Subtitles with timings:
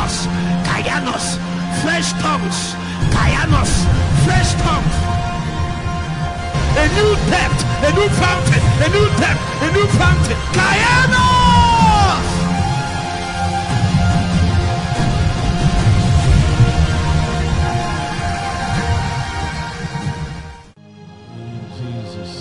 [0.00, 0.28] Kayanos,
[0.64, 1.38] Kayanos,
[1.82, 2.74] fresh tongues,
[3.12, 3.84] Kayanos,
[4.24, 4.96] fresh tongues.
[6.76, 10.36] A new depth, a new fountain, a new depth, a new fountain.
[10.56, 11.20] Kayanos!
[21.76, 22.32] Jesus.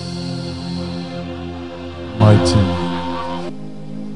[2.20, 2.64] Mighty.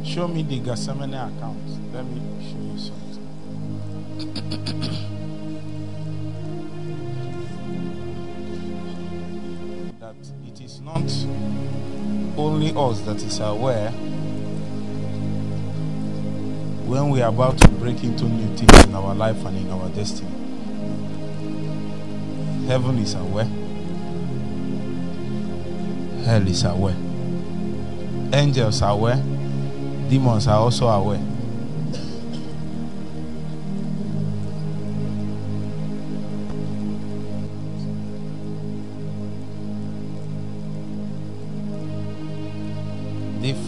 [0.10, 1.58] Show me the Gethsemane account.
[1.94, 3.13] Let me show you something.
[10.00, 10.16] That
[10.48, 11.10] it is not
[12.38, 13.92] only us that is aware
[16.86, 19.90] when we are about to break into new things in our life and in our
[19.90, 20.30] destiny.
[22.68, 23.46] Heaven is aware.
[26.26, 26.96] Hell is aware.
[28.34, 29.22] Angels are aware.
[30.10, 31.33] Demons are also aware.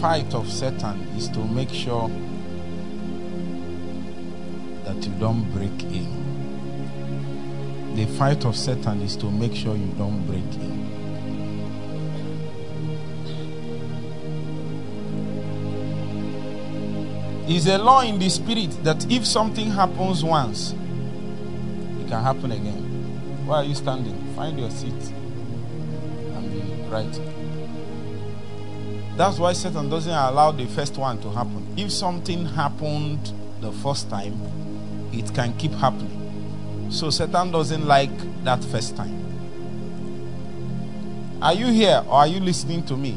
[0.00, 2.08] Fight of Satan is to make sure
[4.84, 6.24] that you don't break in.
[7.94, 10.76] The fight of Satan is to make sure you don't break in.
[17.48, 23.46] It's a law in the spirit that if something happens once, it can happen again.
[23.46, 24.34] Why are you standing?
[24.34, 24.92] Find your seat
[26.34, 26.60] and be
[26.90, 27.35] right.
[29.16, 31.66] That's why Satan doesn't allow the first one to happen.
[31.76, 34.38] If something happened the first time,
[35.10, 36.90] it can keep happening.
[36.90, 38.10] So Satan doesn't like
[38.44, 39.22] that first time.
[41.40, 43.12] Are you here or are you listening to me?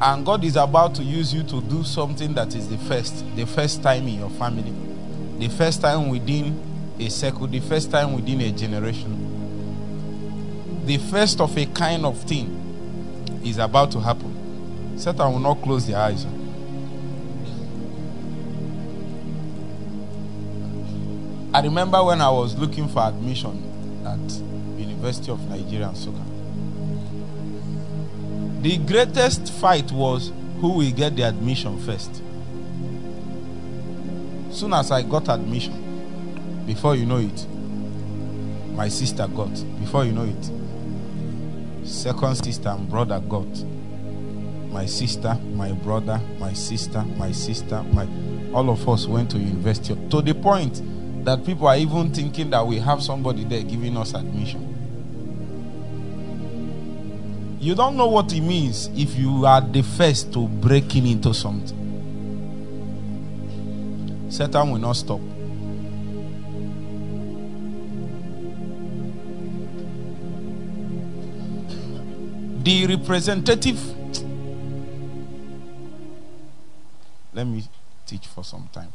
[0.00, 3.46] And God is about to use you to do something that is the first, the
[3.46, 4.74] first time in your family,
[5.38, 6.60] the first time within
[6.98, 9.22] a circle, the first time within a generation.
[10.84, 14.25] The first of a kind of thing is about to happen.
[14.96, 16.26] Satan will not close their eyes.
[21.54, 23.62] I remember when I was looking for admission
[24.04, 26.22] at University of Nigeria and.
[28.62, 32.22] The greatest fight was who will get the admission first.
[34.50, 37.46] Soon as I got admission, before you know it,
[38.74, 39.52] my sister got.
[39.80, 40.50] Before you know it,
[41.86, 43.46] second sister and brother got.
[44.76, 48.06] My sister, my brother, my sister, my sister, my
[48.52, 50.82] all of us went to university to the point
[51.24, 54.74] that people are even thinking that we have somebody there giving us admission.
[57.58, 61.78] You don't know what it means if you are the first to breaking into something.
[64.28, 65.20] Satan will not stop.
[72.62, 73.95] The representative.
[77.36, 77.62] Let me
[78.06, 78.92] teach for some time.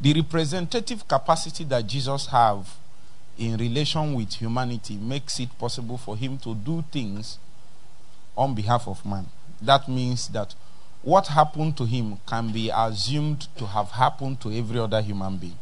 [0.00, 2.68] The representative capacity that Jesus have
[3.36, 7.38] in relation with humanity makes it possible for him to do things
[8.36, 9.26] on behalf of man.
[9.60, 10.54] That means that
[11.02, 15.58] what happened to him can be assumed to have happened to every other human being.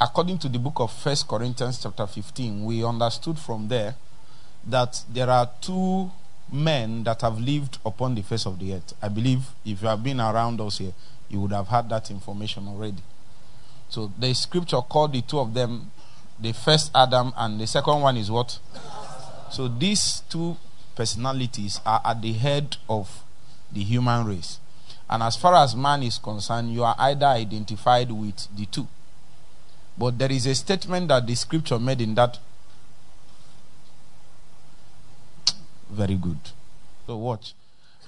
[0.00, 3.94] According to the book of First Corinthians chapter 15, we understood from there
[4.66, 6.10] that there are two
[6.52, 8.94] men that have lived upon the face of the earth.
[9.00, 10.92] I believe if you have been around us here,
[11.28, 13.02] you would have had that information already.
[13.88, 15.90] So the scripture called the two of them
[16.40, 18.58] the first Adam and the second one is what?
[19.50, 20.56] So these two
[20.94, 23.22] personalities are at the head of
[23.70, 24.58] the human race.
[25.08, 28.86] And as far as man is concerned, you are either identified with the two.
[29.98, 32.38] But there is a statement that the scripture made in that.
[35.90, 36.38] Very good.
[37.06, 37.54] So watch.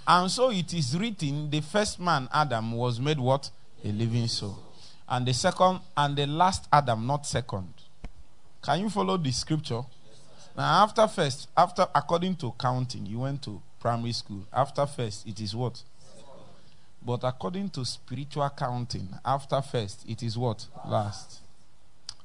[0.06, 3.50] And so it is written the first man, Adam, was made what?
[3.84, 4.58] A living soul.
[5.08, 7.72] And the second, and the last Adam, not second.
[8.62, 9.82] Can you follow the scripture?
[10.56, 14.44] Now, after first, after according to counting, you went to primary school.
[14.52, 15.82] After first, it is what?
[17.04, 20.66] But according to spiritual counting, after first, it is what?
[20.86, 21.40] Last.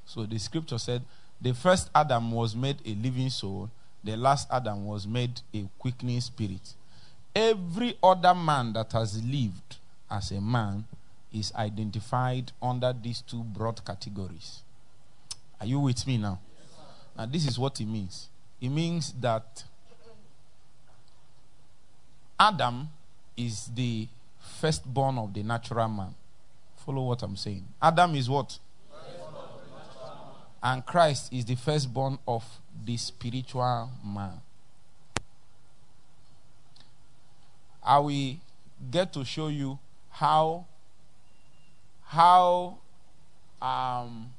[0.05, 1.01] So the scripture said,
[1.41, 3.69] the first Adam was made a living soul,
[4.07, 6.73] the last Adam was made a quickening spirit.
[7.35, 9.77] Every other man that has lived
[10.09, 10.85] as a man
[11.33, 14.61] is identified under these two broad categories.
[15.59, 16.39] Are you with me now?
[17.17, 18.29] Now, this is what it means
[18.61, 19.63] it means that
[22.39, 22.87] Adam
[23.35, 24.07] is the
[24.59, 26.15] firstborn of the natural man
[26.87, 27.65] Follow what I'm saying.
[27.81, 28.57] Adam is what?
[30.61, 32.43] And Christ is the firstborn of
[32.85, 34.41] the spiritual man.
[37.83, 38.35] I will
[38.91, 40.65] get to show you how
[42.03, 42.77] how
[43.61, 44.31] um,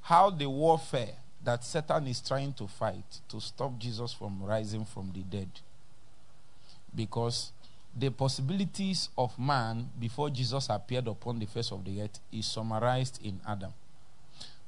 [0.00, 1.14] how the warfare
[1.44, 5.48] that Satan is trying to fight to stop Jesus from rising from the dead.
[6.94, 7.52] Because
[7.96, 13.20] the possibilities of man before Jesus appeared upon the face of the earth is summarized
[13.24, 13.72] in Adam.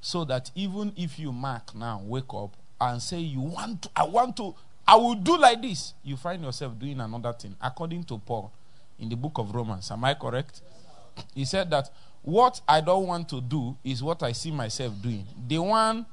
[0.05, 4.05] So that even if you mark now, wake up and say, You want to, I
[4.05, 4.55] want to,
[4.87, 7.57] I will do like this, you find yourself doing another thing.
[7.59, 8.53] According to Paul
[8.99, 9.91] in the book of Romans.
[9.91, 10.61] Am I correct?
[11.35, 11.89] He said that
[12.21, 15.25] what I don't want to do is what I see myself doing.
[15.49, 16.05] The one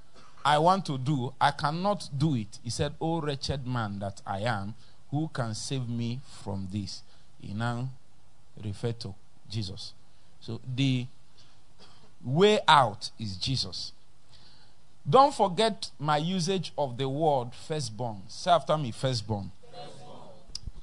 [0.45, 2.59] I want to do, I cannot do it.
[2.63, 4.73] He said, Oh, wretched man that I am,
[5.09, 7.03] who can save me from this?
[7.41, 7.89] He now
[8.63, 9.13] referred to
[9.49, 9.91] Jesus.
[10.39, 11.07] So the
[12.23, 13.91] way out is Jesus.
[15.09, 18.21] Don't forget my usage of the word firstborn.
[18.27, 19.51] Say after me, firstborn.
[19.71, 20.19] firstborn.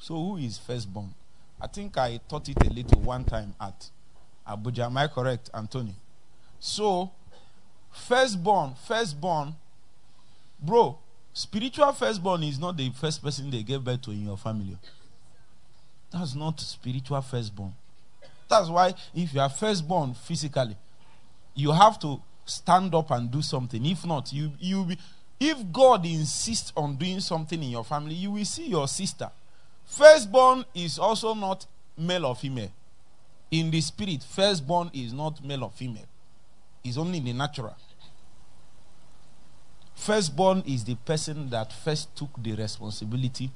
[0.01, 1.15] So, who is firstborn?
[1.61, 3.91] I think I taught it a little one time at
[4.47, 4.87] Abuja.
[4.87, 5.95] Am I correct, Anthony?
[6.59, 7.11] So,
[7.93, 9.55] firstborn, firstborn,
[10.61, 10.99] bro,
[11.33, 14.77] spiritual firstborn is not the first person they gave birth to in your family.
[16.11, 17.75] That's not spiritual firstborn.
[18.49, 20.77] That's why if you are firstborn physically,
[21.59, 23.85] you have to stand up and do something.
[23.85, 24.99] If not, you you be,
[25.41, 29.31] if God insists on doing something in your family, you will see your sister.
[29.85, 31.67] Firstborn is also not
[31.97, 32.71] male or female.
[33.51, 36.07] In the spirit, firstborn is not male or female.
[36.85, 37.77] It's only in the natural.
[39.95, 43.51] Firstborn is the person that first took the responsibility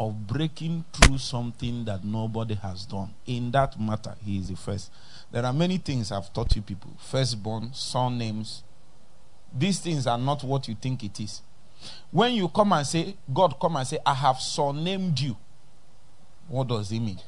[0.00, 3.14] of breaking through something that nobody has done.
[3.26, 4.90] In that matter, he is the first.
[5.34, 6.92] There are many things I've taught you people.
[6.96, 8.62] Firstborn, surnames.
[9.52, 11.42] These things are not what you think it is.
[12.12, 15.36] When you come and say, God come and say, I have surnamed you.
[16.46, 17.18] What does it mean?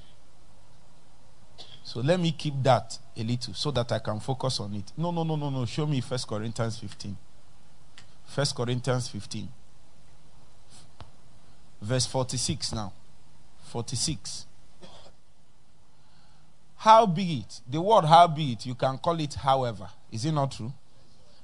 [1.82, 4.93] So let me keep that a little so that I can focus on it.
[4.97, 5.67] No, no, no, no, no.
[5.67, 7.17] Show me First Corinthians 15.
[8.25, 9.49] First Corinthians 15.
[11.82, 12.93] Verse 46 now.
[13.64, 14.47] 46.
[16.87, 17.62] How be it?
[17.69, 19.88] The word how be it, you can call it however.
[20.12, 20.73] Is it not true?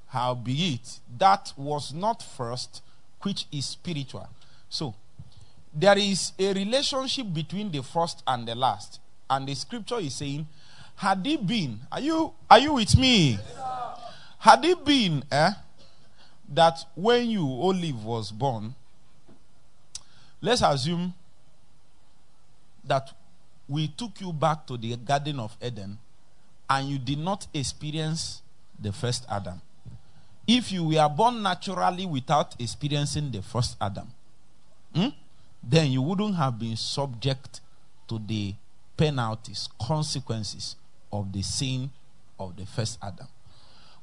[0.06, 1.00] How be it?
[1.19, 2.81] That was not first,
[3.23, 4.29] which is spiritual.
[4.69, 4.94] So,
[5.75, 9.00] there is a relationship between the first and the last.
[9.29, 10.47] And the scripture is saying,
[10.94, 13.37] had it been, are you are you with me?
[14.39, 15.50] Had it been eh,
[16.50, 18.77] that when you Olive was born,
[20.41, 21.12] let's assume
[22.85, 23.11] that
[23.72, 25.98] we took you back to the Garden of Eden
[26.69, 28.42] and you did not experience
[28.78, 29.62] the first Adam.
[30.46, 34.08] If you were born naturally without experiencing the first Adam,
[34.94, 35.08] hmm,
[35.62, 37.60] then you wouldn't have been subject
[38.08, 38.54] to the
[38.96, 40.76] penalties, consequences
[41.10, 41.90] of the sin
[42.38, 43.26] of the first Adam.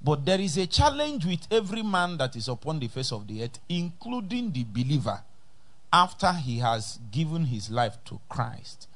[0.01, 3.44] But there is a challenge with every man that is upon the face of the
[3.44, 5.21] earth, including the believer,
[5.94, 8.88] after he has given his life to Christ.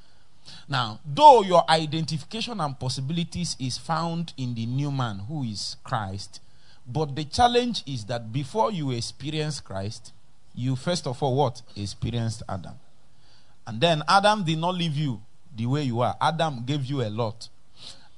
[0.68, 6.40] Now, though your identification and possibilities is found in the new man who is Christ,
[6.86, 10.12] but the challenge is that before you experience Christ,
[10.54, 11.62] you first of all what?
[11.76, 12.74] Experienced Adam.
[13.66, 15.20] And then Adam did not leave you
[15.56, 16.16] the way you are.
[16.20, 17.48] Adam gave you a lot.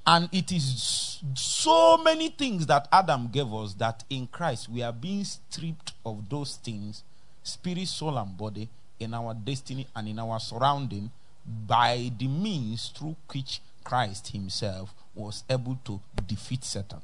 [0.05, 4.93] And it is so many things that Adam gave us that in Christ we are
[4.93, 7.03] being stripped of those things,
[7.43, 8.69] spirit, soul, and body,
[8.99, 11.11] in our destiny and in our surrounding
[11.47, 16.99] by the means through which Christ Himself was able to defeat Satan.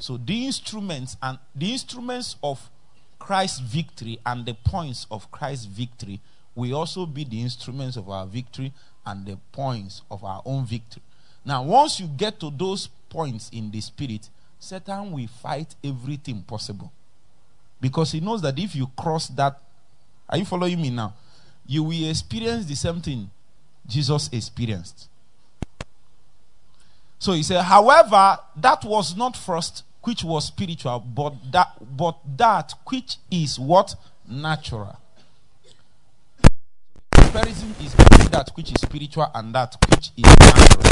[0.00, 2.70] So the instruments and the instruments of
[3.18, 6.20] Christ's victory and the points of Christ's victory
[6.54, 8.72] will also be the instruments of our victory
[9.04, 11.02] and the points of our own victory.
[11.44, 14.28] Now, once you get to those points in the spirit,
[14.58, 16.92] Satan will fight everything possible.
[17.80, 19.60] Because he knows that if you cross that,
[20.28, 21.14] are you following me now?
[21.66, 23.30] You will experience the same thing
[23.86, 25.08] Jesus experienced.
[27.18, 32.74] So he said, however, that was not first which was spiritual, but that but that
[32.88, 33.94] which is what
[34.28, 34.96] natural.
[37.10, 40.82] Comparison is between that which is spiritual and that which is natural.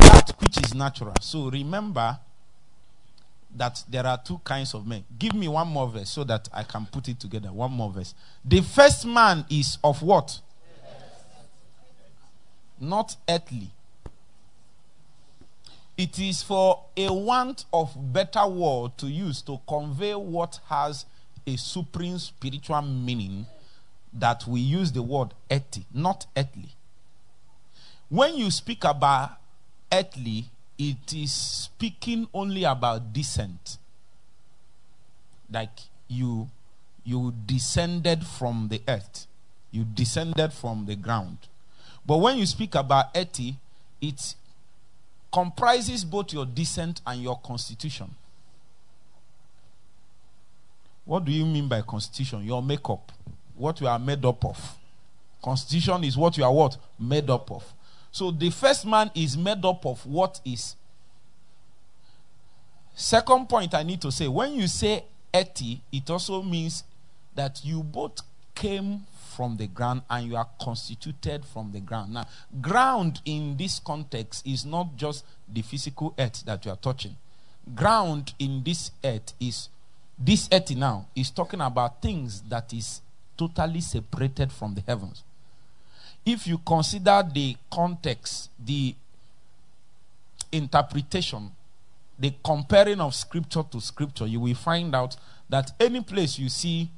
[0.00, 1.14] That which is natural.
[1.20, 2.18] So remember
[3.56, 5.04] that there are two kinds of men.
[5.18, 7.52] Give me one more verse so that I can put it together.
[7.52, 8.14] One more verse.
[8.44, 10.40] The first man is of what?
[12.78, 13.70] Not earthly.
[15.96, 21.04] It is for a want of better word to use to convey what has
[21.46, 23.44] a supreme spiritual meaning
[24.12, 26.70] that we use the word earthy, not earthly.
[28.08, 29.32] When you speak about
[29.92, 30.46] earthly,
[30.80, 33.76] it is speaking only about descent.
[35.52, 36.48] Like you
[37.04, 39.26] you descended from the earth.
[39.70, 41.36] You descended from the ground.
[42.06, 43.56] But when you speak about earthy,
[44.00, 44.34] it
[45.30, 48.14] comprises both your descent and your constitution.
[51.04, 52.42] What do you mean by constitution?
[52.44, 53.12] Your makeup.
[53.54, 54.76] What you are made up of.
[55.42, 56.76] Constitution is what you are what?
[56.98, 57.64] Made up of.
[58.12, 60.76] So the first man is made up of what is.
[62.94, 66.84] Second point I need to say when you say eti, it also means
[67.34, 68.20] that you both
[68.54, 72.12] came from the ground and you are constituted from the ground.
[72.12, 72.26] Now,
[72.60, 77.16] ground in this context is not just the physical earth that you are touching.
[77.74, 79.68] Ground in this earth is
[80.18, 83.00] this earth now is talking about things that is
[83.38, 85.22] totally separated from the heavens.
[86.24, 88.94] If you consider the context, the
[90.52, 91.50] interpretation,
[92.18, 95.16] the comparing of scripture to scripture, you will find out
[95.48, 96.90] that any place you see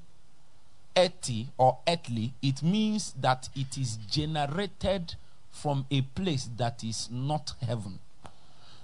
[0.97, 5.15] earthy or earthly, it means that it is generated
[5.51, 7.99] from a place that is not heaven.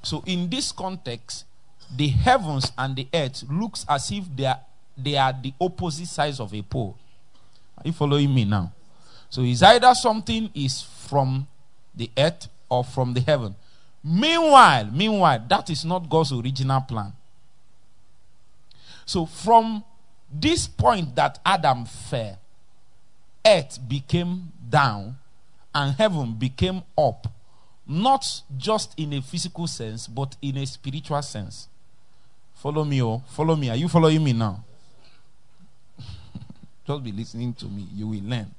[0.02, 1.45] So in this context,
[1.95, 4.61] the heavens and the earth looks as if they are,
[4.97, 6.97] they are the opposite sides of a pole.
[7.76, 8.73] Are you following me now?
[9.30, 11.47] So it's either something is from
[11.94, 13.54] the earth or from the heaven.
[14.02, 17.12] Meanwhile, meanwhile, that is not God's original plan.
[19.04, 19.85] So from
[20.32, 22.38] this point that Adam fell,
[23.47, 25.16] earth became down
[25.75, 27.26] and heaven became up,
[27.87, 28.25] not
[28.56, 31.68] just in a physical sense, but in a spiritual sense.
[32.54, 33.70] Follow me, oh, follow me.
[33.70, 34.64] Are you following me now?
[36.87, 37.87] just be listening to me.
[37.94, 38.54] You will learn.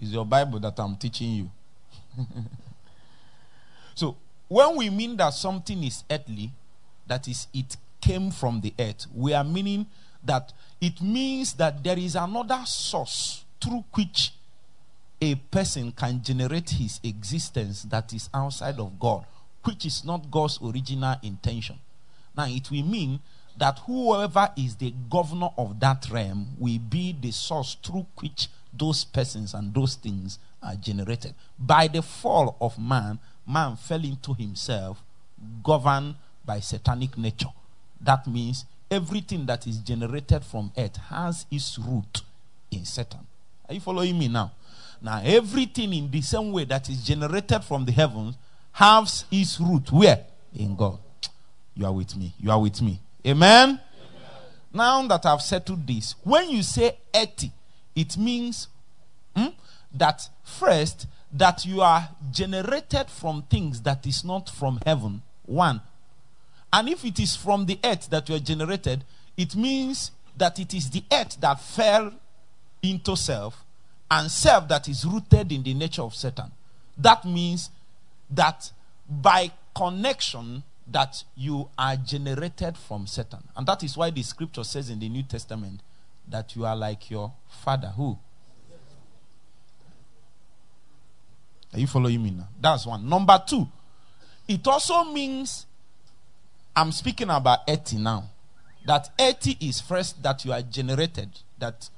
[0.00, 1.50] It's your Bible that I'm teaching you.
[3.94, 4.16] so,
[4.48, 6.50] when we mean that something is earthly,
[7.06, 9.86] that is, it came from the earth, we are meaning
[10.24, 14.32] that it means that there is another source through which
[15.20, 19.26] a person can generate his existence that is outside of God,
[19.64, 21.78] which is not God's original intention.
[22.34, 23.20] Now, it will mean
[23.58, 29.04] that whoever is the governor of that realm will be the source through which those
[29.04, 31.34] persons and those things are generated.
[31.58, 35.02] By the fall of man, man fell into himself,
[35.62, 37.48] governed by satanic nature.
[38.00, 42.22] That means everything that is generated from earth has its root
[42.70, 43.20] in Satan.
[43.68, 44.52] Are you following me now?
[45.02, 48.36] Now, everything in the same way that is generated from the heavens
[48.72, 50.24] has its root where?
[50.54, 50.98] In God.
[51.74, 52.34] You are with me.
[52.38, 53.00] You are with me.
[53.26, 53.68] Amen?
[53.68, 53.80] Amen.
[54.72, 57.50] Now that I've settled this, when you say earthy,
[57.94, 58.68] it means
[59.36, 59.48] hmm,
[59.92, 65.22] that first, that you are generated from things that is not from heaven.
[65.46, 65.80] One.
[66.72, 69.04] And if it is from the earth that you are generated,
[69.36, 72.12] it means that it is the earth that fell
[72.82, 73.64] into self
[74.10, 76.50] and self that is rooted in the nature of Satan.
[76.96, 77.70] That means
[78.30, 78.70] that
[79.08, 83.40] by connection that you are generated from Satan.
[83.56, 85.80] And that is why the scripture says in the New Testament
[86.30, 87.32] that you are like your
[87.64, 87.88] father.
[87.96, 88.18] Who?
[91.72, 92.48] Are you following me now?
[92.60, 93.08] That's one.
[93.08, 93.66] Number two,
[94.48, 95.66] it also means
[96.74, 98.24] I'm speaking about earthy now.
[98.86, 101.88] That earthy is first that you are generated, that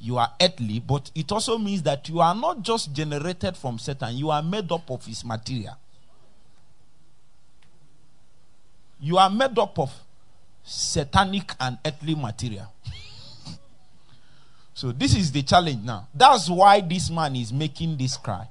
[0.00, 4.16] you are earthly, but it also means that you are not just generated from Satan,
[4.16, 5.76] you are made up of his material.
[8.98, 9.92] You are made up of
[10.64, 12.72] satanic and earthly material.
[14.80, 16.08] so this is the challenge now.
[16.14, 18.48] That's why this man is making this cry.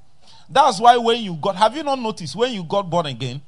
[0.48, 3.42] That's why when you got, have you not noticed when you got born again,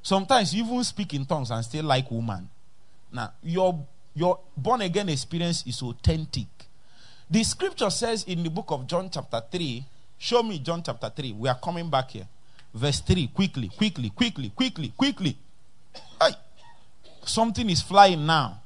[0.00, 2.48] sometimes you even speak in tongues and still like woman.
[3.12, 6.46] Now, your, your born again experience is authentic.
[7.28, 9.84] The scripture says in the book of John, chapter 3,
[10.16, 11.32] show me John chapter 3.
[11.32, 12.28] We are coming back here.
[12.72, 15.36] Verse 3, quickly, quickly, quickly, quickly, quickly.
[16.20, 16.34] Hey,
[17.24, 18.60] something is flying now.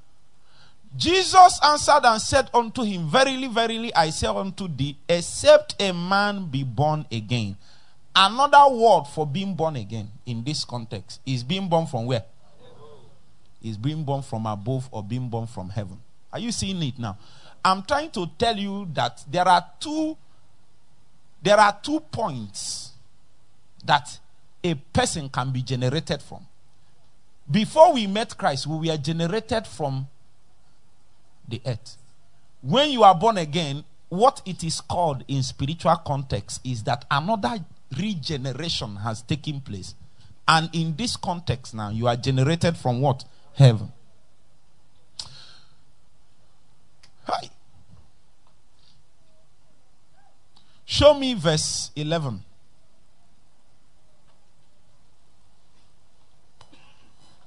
[0.96, 6.46] Jesus answered and said unto him, Verily, verily, I say unto thee, except a man
[6.46, 7.56] be born again.
[8.14, 12.24] Another word for being born again in this context is being born from where?
[13.62, 15.98] Is being born from above or being born from heaven.
[16.32, 17.16] Are you seeing it now?
[17.64, 20.16] I'm trying to tell you that there are two
[21.42, 22.92] there are two points
[23.84, 24.18] that
[24.62, 26.46] a person can be generated from.
[27.50, 30.06] Before we met Christ, we were generated from
[31.52, 31.96] the earth.
[32.62, 37.64] When you are born again, what it is called in spiritual context is that another
[37.96, 39.94] regeneration has taken place.
[40.48, 43.24] And in this context now, you are generated from what?
[43.54, 43.92] Heaven.
[47.24, 47.50] Hi.
[50.84, 52.44] Show me verse 11.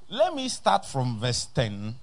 [0.10, 1.96] Let me start from verse 10.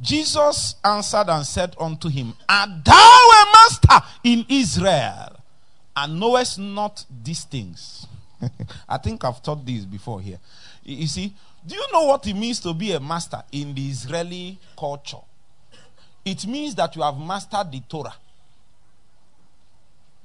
[0.00, 5.36] Jesus answered and said unto him, Art thou a master in Israel,
[5.96, 8.06] and knowest not these things?
[8.88, 10.38] I think I've taught this before here.
[10.84, 11.34] You see,
[11.66, 15.16] do you know what it means to be a master in the Israeli culture?
[16.24, 18.14] It means that you have mastered the Torah.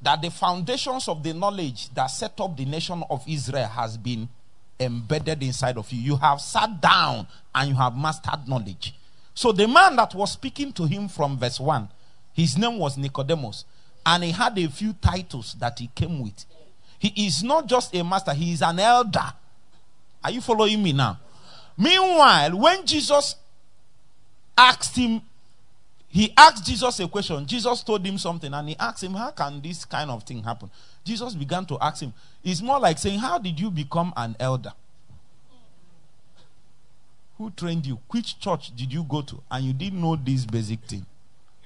[0.02, 4.28] That the foundations of the knowledge that set up the nation of Israel has been
[4.80, 6.02] embedded inside of you.
[6.02, 8.96] You have sat down and you have mastered knowledge.
[9.34, 11.88] So the man that was speaking to him from verse 1,
[12.34, 13.66] his name was Nicodemus,
[14.06, 16.46] and he had a few titles that he came with.
[17.00, 19.34] He is not just a master, he is an elder.
[20.24, 21.20] Are you following me now?
[21.78, 23.36] Meanwhile, when Jesus
[24.58, 25.22] asked him,
[26.10, 27.46] he asked Jesus a question.
[27.46, 30.70] Jesus told him something, and he asked him, How can this kind of thing happen?
[31.04, 32.14] Jesus began to ask him.
[32.44, 34.74] It's more like saying, How did you become an elder?
[37.42, 37.98] Who trained you?
[38.12, 39.42] Which church did you go to?
[39.50, 41.04] And you didn't know this basic thing.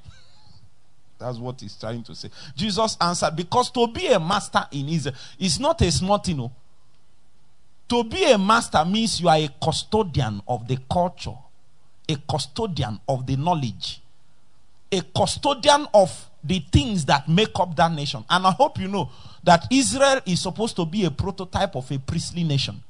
[1.20, 2.30] That's what he's trying to say.
[2.56, 6.38] Jesus answered, Because to be a master in Israel is not a small thing.
[6.38, 6.50] No.
[7.90, 11.36] To be a master means you are a custodian of the culture,
[12.08, 14.02] a custodian of the knowledge,
[14.90, 18.24] a custodian of the things that make up that nation.
[18.30, 19.10] And I hope you know
[19.44, 22.82] that Israel is supposed to be a prototype of a priestly nation.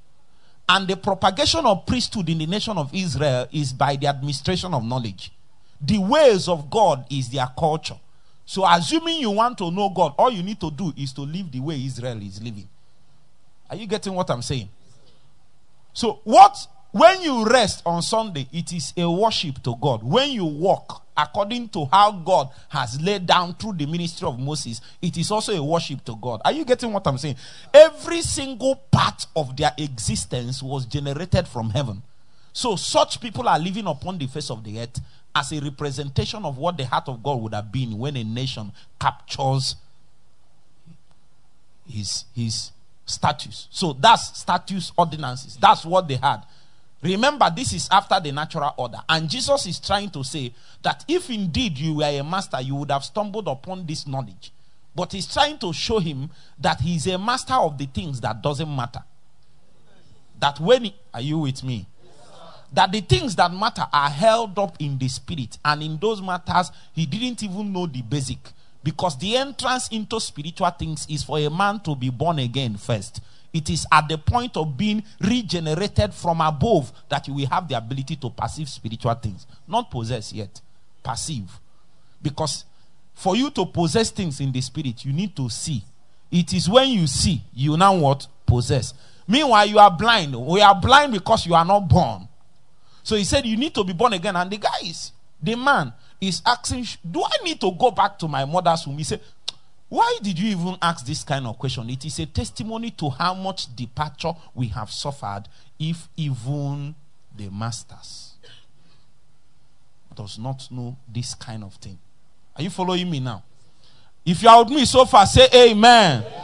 [0.68, 4.84] And the propagation of priesthood in the nation of Israel is by the administration of
[4.84, 5.32] knowledge.
[5.80, 8.00] The ways of God is their culture.
[8.46, 11.52] So, assuming you want to know God, all you need to do is to live
[11.52, 12.68] the way Israel is living.
[13.70, 14.70] Are you getting what I'm saying?
[15.94, 16.56] So, what
[16.92, 20.02] when you rest on Sunday, it is a worship to God.
[20.02, 24.82] When you walk according to how God has laid down through the ministry of Moses,
[25.02, 26.42] it is also a worship to God.
[26.44, 27.38] Are you getting what I'm saying?
[27.74, 32.02] Every single part of their existence was generated from heaven.
[32.54, 35.00] So, such people are living upon the face of the earth
[35.36, 38.72] as a representation of what the heart of God would have been when a nation
[39.00, 39.76] captures
[41.90, 42.72] his, his
[43.06, 43.68] status.
[43.72, 45.58] So, that's status ordinances.
[45.58, 46.44] That's what they had.
[47.06, 48.98] Remember, this is after the natural order.
[49.08, 52.90] And Jesus is trying to say that if indeed you were a master, you would
[52.90, 54.52] have stumbled upon this knowledge.
[54.96, 58.76] But he's trying to show him that he's a master of the things that doesn't
[58.76, 59.04] matter.
[60.40, 61.86] That when he, are you with me?
[62.74, 66.72] that the things that matter are held up in the spirit, and in those matters,
[66.94, 68.40] he didn't even know the basic.
[68.84, 73.22] Because the entrance into spiritual things is for a man to be born again first.
[73.56, 77.78] It is at the point of being regenerated from above that you will have the
[77.78, 79.48] ability to perceive spiritual things.
[79.66, 80.60] Not possess yet,
[81.02, 81.50] perceive.
[82.22, 82.66] Because
[83.14, 85.82] for you to possess things in the spirit, you need to see.
[86.30, 88.28] It is when you see, you now what?
[88.46, 88.94] Possess.
[89.26, 90.36] Meanwhile, you are blind.
[90.36, 92.28] We are blind because you are not born.
[93.04, 94.36] So he said, You need to be born again.
[94.36, 98.28] And the guy is, the man is asking, Do I need to go back to
[98.28, 98.98] my mother's womb?
[98.98, 99.22] He said,
[99.88, 101.90] why did you even ask this kind of question?
[101.90, 105.44] It is a testimony to how much departure we have suffered
[105.80, 106.96] if even
[107.36, 108.34] the masters
[110.16, 111.98] does not know this kind of thing.
[112.56, 113.44] Are you following me now?
[114.26, 116.24] If you are with me so far, say amen.
[116.24, 116.42] amen.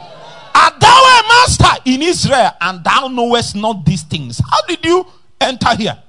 [0.54, 4.38] Art thou a master in Israel and thou knowest not these things?
[4.38, 5.04] How did you
[5.40, 6.00] enter here?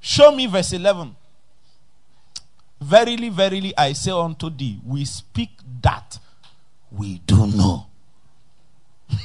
[0.00, 1.14] Show me verse 11.
[2.80, 5.50] Verily, verily, I say unto thee, we speak
[5.82, 6.18] that
[6.90, 7.86] we do know.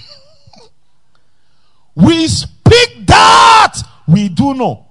[1.96, 4.88] we speak that we do know.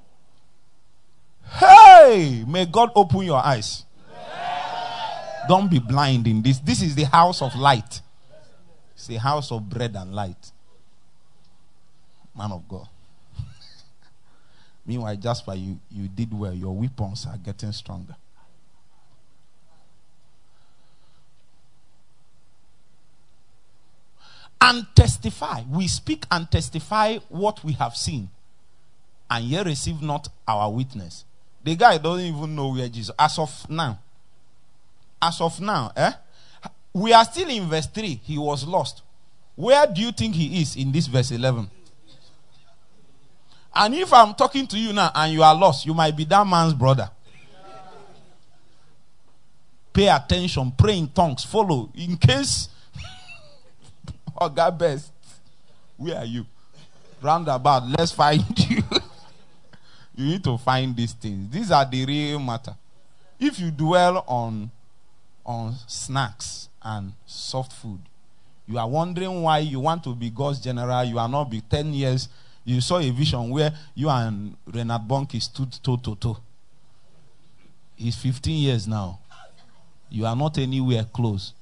[1.44, 3.85] Hey, may God open your eyes.
[5.48, 6.59] Don't be blind in this.
[6.61, 8.01] This is the house of light.
[8.94, 10.53] It's the house of bread and light.
[12.37, 12.88] Man of God.
[14.87, 16.55] Meanwhile, Jasper, you, you did well.
[16.55, 18.16] Your weapons are getting stronger.
[24.62, 25.62] And testify.
[25.68, 28.31] We speak and testify what we have seen,
[29.29, 31.25] and yet receive not our witness.
[31.64, 33.14] The guy doesn't even know where Jesus.
[33.18, 33.98] As of now,
[35.20, 36.12] as of now, eh?
[36.94, 38.20] We are still in verse three.
[38.22, 39.03] He was lost.
[39.57, 41.68] Where do you think he is in this verse 11?
[43.75, 46.46] And if I'm talking to you now and you are lost, you might be that
[46.46, 47.11] man's brother.
[49.92, 51.90] Pay attention, pray in tongues, follow.
[51.94, 52.68] In case,
[54.40, 55.12] oh God best,
[55.97, 56.47] where are you?
[57.21, 58.83] Roundabout, let's find you.
[60.16, 61.51] you need to find these things.
[61.53, 62.75] These are the real matter.
[63.38, 64.71] If you dwell on
[65.45, 68.01] on snacks and soft food,
[68.66, 71.05] you are wondering why you want to be God's general.
[71.05, 72.29] You are not be 10 years.
[72.64, 76.38] You saw a vision where you and Reinhard Bonnke stood toe to toe.
[77.97, 79.18] He's 15 years now.
[80.09, 81.55] You are not anywhere close.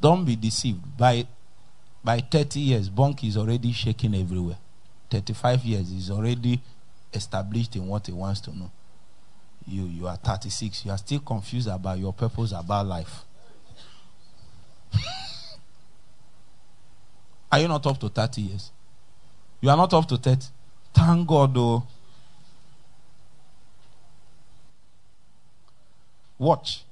[0.00, 0.96] Don't be deceived.
[0.96, 1.26] By,
[2.02, 4.58] by 30 years, Bonnke is already shaking everywhere.
[5.10, 6.60] 35 years, he's already
[7.12, 8.70] established in what he wants to know.
[9.66, 10.84] You, you are 36.
[10.84, 13.24] You are still confused about your purpose about life.
[17.52, 18.70] are you not up to 30 years?
[19.60, 20.46] You are not up to 30.
[20.94, 21.82] Thank God, though.
[26.38, 26.84] Watch.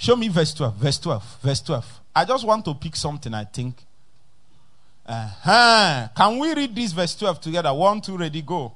[0.00, 0.76] Show me verse 12.
[0.76, 1.38] Verse 12.
[1.42, 2.00] Verse 12.
[2.14, 3.74] I just want to pick something, I think.
[5.04, 6.08] Uh-huh.
[6.14, 7.74] Can we read this verse 12 together?
[7.74, 8.74] One, two, ready, go.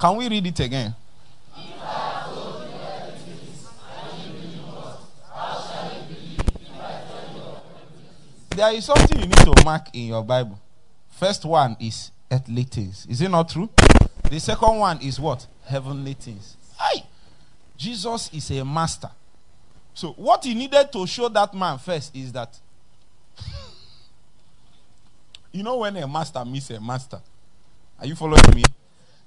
[0.00, 0.94] Can we read it again?
[8.50, 10.58] There is something you need to mark in your Bible.
[11.10, 13.06] First one is earthly things.
[13.08, 13.68] Is it not true?
[14.30, 15.46] The second one is what?
[15.66, 16.56] Heavenly things.
[16.78, 17.02] Aye.
[17.76, 19.10] Jesus is a master.
[19.94, 22.56] So, what he needed to show that man first is that,
[25.52, 27.20] you know, when a master meets a master,
[27.98, 28.62] are you following me?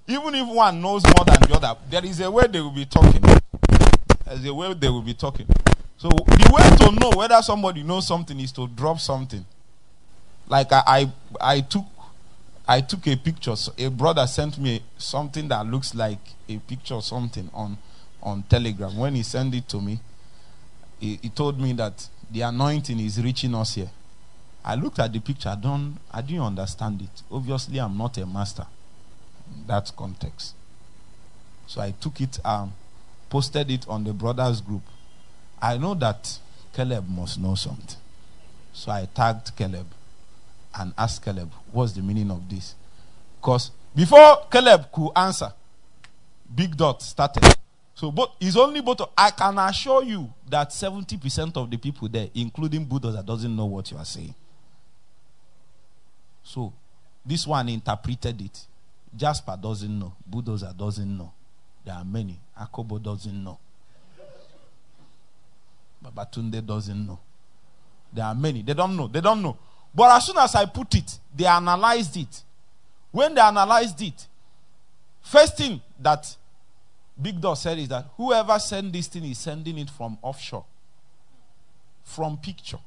[0.08, 2.86] Even if one knows more than the other, there is a way they will be
[2.86, 3.22] talking.
[4.26, 5.48] There's a way they will be talking.
[5.98, 9.46] So the way to know whether somebody knows something is to drop something.
[10.48, 11.86] Like I, I, I took,
[12.72, 13.54] I took a picture.
[13.58, 17.78] So a brother sent me something that looks like a picture of something on,
[18.24, 18.96] on Telegram.
[18.96, 20.00] When he sent it to me,
[20.98, 23.90] he, he told me that the anointing is reaching us here.
[24.64, 25.50] I looked at the picture.
[25.50, 27.22] I don't, I didn't understand it.
[27.30, 28.66] Obviously, I'm not a master
[29.54, 30.56] In that context.
[31.68, 32.72] So I took it um,
[33.30, 34.84] posted it on the brothers group.
[35.62, 36.40] I know that
[36.72, 38.00] Caleb must know something.
[38.72, 39.88] So I tagged Caleb
[40.76, 42.76] and asked Caleb, what's the meaning of this?
[43.40, 45.52] Because before Caleb could answer,
[46.54, 47.56] Big Dot started.
[47.94, 49.02] So but it's only both.
[49.18, 53.92] I can assure you that 70% of the people there, including Buddha, doesn't know what
[53.92, 54.34] you are saying.
[56.44, 56.74] So
[57.26, 58.66] this one interpreted it.
[59.16, 60.14] Jasper doesn't know.
[60.26, 61.32] Bulldozer doesn't know.
[61.86, 62.40] There are many.
[62.60, 63.60] Akobo doesn't know.
[66.04, 67.20] Babatunde doesn't know.
[68.14, 68.62] There are many.
[68.62, 69.08] They don't know.
[69.08, 69.58] They don't know.
[69.94, 72.44] But as soon as I put it, they analyzed it.
[73.12, 74.28] When they analyzed it,
[75.22, 76.34] first thing that
[77.22, 80.66] Big Dog said is that whoever sent this thing is sending it from offshore.
[82.04, 82.80] From picture.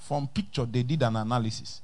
[0.00, 1.82] From picture, they did an analysis.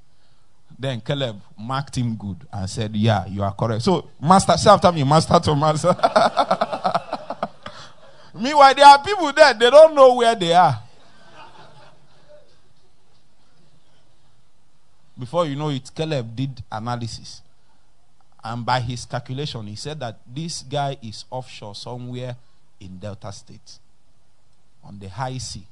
[0.79, 3.83] Then Caleb marked him good and said, Yeah, you are correct.
[3.83, 5.95] So, master, say after me, master to master.
[8.35, 10.83] Meanwhile, there are people there, they don't know where they are.
[15.19, 17.43] Before you know it, Caleb did analysis.
[18.45, 22.37] And by his calculation, he said that this guy is offshore somewhere
[22.79, 23.79] in Delta State
[24.85, 25.67] on the high sea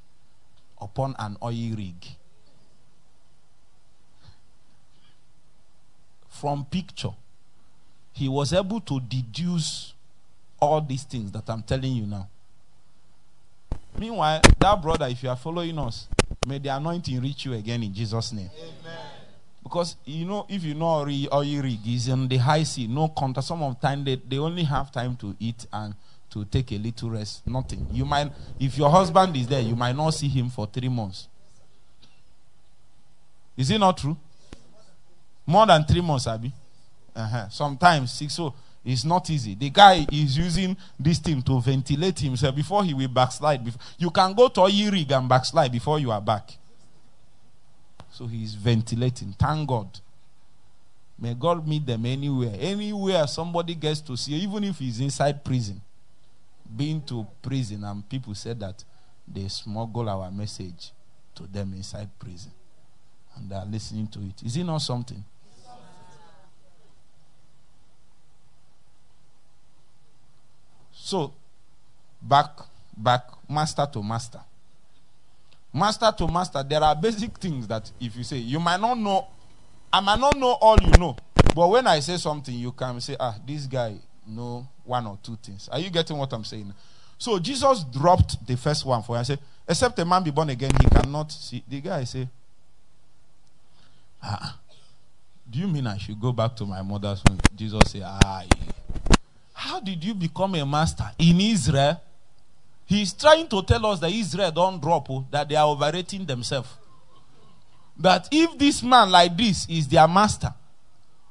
[0.80, 2.16] upon an oil rig.
[6.34, 7.14] from picture,
[8.12, 9.94] he was able to deduce
[10.60, 12.28] all these things that I'm telling you now.
[13.98, 16.08] Meanwhile, that brother, if you are following us,
[16.46, 18.50] may the anointing reach you again in Jesus' name.
[18.58, 19.03] Amen.
[19.64, 23.46] Because you know, if you know oil rig is in the high sea, no contact.
[23.46, 25.94] Some of the time they, they only have time to eat and
[26.30, 27.46] to take a little rest.
[27.46, 27.86] Nothing.
[27.90, 31.28] You might, if your husband is there, you might not see him for three months.
[33.56, 34.16] Is it not true?
[35.46, 36.52] More than three months, Abby.
[37.16, 37.48] Uh-huh.
[37.48, 38.34] Sometimes six.
[38.34, 38.52] So
[38.84, 39.54] it's not easy.
[39.54, 43.60] The guy is using this thing to ventilate himself before he will backslide.
[43.96, 46.50] You can go to a rig and backslide before you are back.
[48.14, 49.34] So he's ventilating.
[49.36, 49.98] Thank God.
[51.18, 52.54] May God meet them anywhere.
[52.60, 55.80] Anywhere somebody gets to see, even if he's inside prison.
[56.76, 58.84] Been to prison, and people said that
[59.26, 60.92] they smuggle our message
[61.34, 62.52] to them inside prison.
[63.34, 64.44] And they are listening to it.
[64.44, 65.24] Is it not something?
[70.92, 71.34] So,
[72.22, 72.50] back,
[72.96, 74.40] back, master to master.
[75.74, 79.26] Master to master, there are basic things that if you say, you might not know,
[79.92, 81.16] I might not know all you know.
[81.52, 85.36] But when I say something, you can say, ah, this guy know one or two
[85.42, 85.68] things.
[85.72, 86.72] Are you getting what I'm saying?
[87.18, 89.20] So Jesus dropped the first one for you.
[89.20, 91.64] I say, except a man be born again, he cannot see.
[91.66, 92.28] The guy say,
[94.22, 94.56] ah,
[95.50, 97.38] do you mean I should go back to my mother's home?
[97.54, 98.44] Jesus said, ah,
[99.52, 102.00] how did you become a master in Israel?
[102.86, 106.68] He's trying to tell us that Israel don't drop, oh, that they are overrating themselves.
[107.96, 110.52] That if this man like this is their master,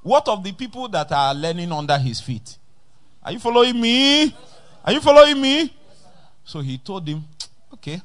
[0.01, 2.57] what of the people that are learning under his feet?
[3.23, 4.35] Are you following me?
[4.83, 5.73] Are you following me?
[6.43, 7.23] So he told him,
[7.73, 8.01] Okay,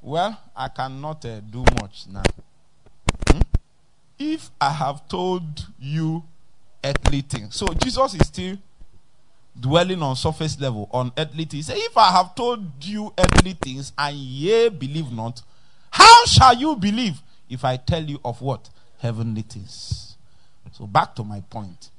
[0.00, 2.22] well, I cannot uh, do much now.
[3.28, 3.40] Hmm?
[4.18, 6.22] If I have told you
[6.84, 7.54] earthly things.
[7.54, 8.56] So Jesus is still
[9.58, 11.70] dwelling on surface level, on earthly things.
[11.70, 15.42] If I have told you earthly things and ye believe not,
[15.90, 18.70] how shall you believe if I tell you of what?
[18.98, 20.16] Heavenly things.
[20.72, 21.90] So back to my point.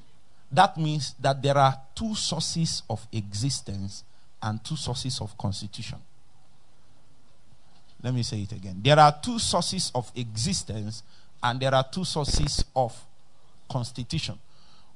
[0.52, 4.04] That means that there are two sources of existence
[4.42, 6.00] and two sources of constitution.
[8.02, 8.80] Let me say it again.
[8.84, 11.04] There are two sources of existence
[11.42, 12.94] and there are two sources of
[13.70, 14.38] constitution.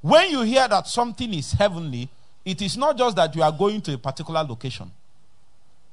[0.01, 2.09] When you hear that something is heavenly,
[2.47, 4.89] it is not just that you are going to a particular location.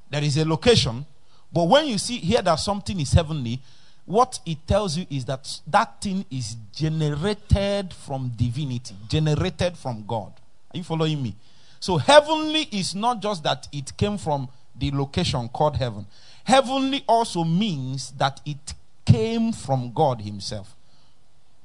[0.09, 1.05] There is a location,
[1.53, 3.61] but when you see here that something is heavenly,
[4.07, 10.33] what it tells you is that that thing is generated from divinity, generated from God.
[10.73, 11.35] Are you following me?
[11.81, 16.07] So, heavenly is not just that it came from the location called heaven.
[16.45, 20.77] Heavenly also means that it came from God Himself.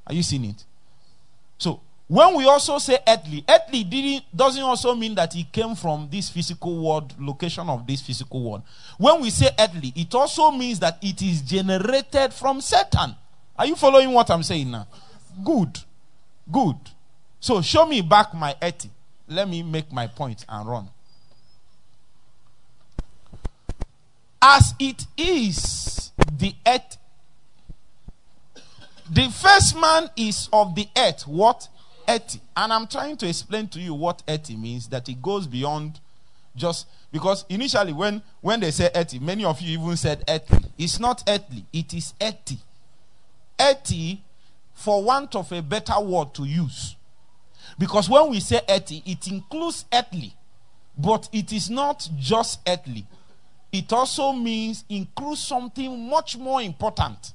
[0.07, 0.63] Are you seeing it?
[1.59, 6.27] So, when we also say earthly, earthly doesn't also mean that he came from this
[6.27, 8.63] physical world, location of this physical world.
[8.97, 13.15] When we say earthly, it also means that it is generated from Satan.
[13.55, 14.87] Are you following what I'm saying now?
[15.45, 15.77] Good.
[16.51, 16.77] Good.
[17.39, 18.89] So show me back my earthly.
[19.27, 20.89] Let me make my point and run.
[24.41, 26.97] As it is the earth,
[29.11, 31.27] the first man is of the earth.
[31.27, 31.67] What?
[32.09, 32.41] Eti.
[32.57, 35.99] And I'm trying to explain to you what eti means, that it goes beyond
[36.55, 40.57] just because initially when when they say eti, many of you even said eti.
[40.77, 42.57] It's not earthly, it is eti.
[43.57, 44.21] Eti,
[44.73, 46.95] for want of a better word to use.
[47.77, 50.33] Because when we say eti, it includes earthly,
[50.97, 53.05] but it is not just earthly.
[53.71, 57.33] It also means includes something much more important.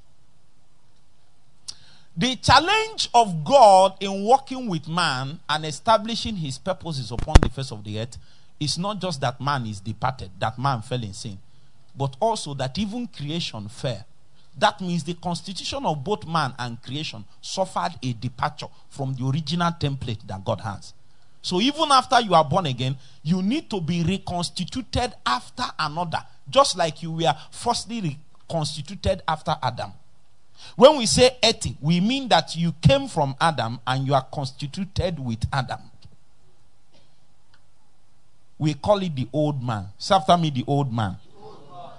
[2.16, 7.72] The challenge of God in working with man and establishing his purposes upon the face
[7.72, 8.16] of the earth
[8.60, 11.38] is not just that man is departed, that man fell in sin,
[11.96, 14.06] but also that even creation fell.
[14.56, 19.72] That means the constitution of both man and creation suffered a departure from the original
[19.72, 20.94] template that God has.
[21.42, 26.78] So even after you are born again, you need to be reconstituted after another, just
[26.78, 29.92] like you were firstly reconstituted after Adam.
[30.76, 35.18] When we say eti, we mean that you came from Adam and you are constituted
[35.18, 35.80] with Adam.
[38.58, 39.88] We call it the old man.
[39.98, 41.16] Say after me, the old man.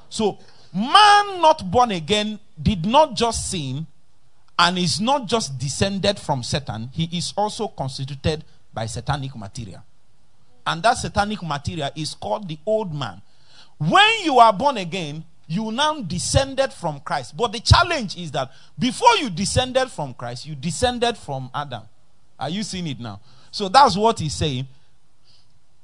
[0.10, 0.40] So,
[0.74, 3.86] man not born again did not just sin
[4.58, 9.84] and is not just descended from Satan, he is also constituted by satanic material.
[10.66, 13.22] And that satanic material is called the old man.
[13.78, 17.38] When you are born again, you now descended from Christ.
[17.38, 21.84] But the challenge is that before you descended from Christ, you descended from Adam.
[22.40, 23.20] Are you seeing it now?
[23.52, 24.68] So that's what he's saying.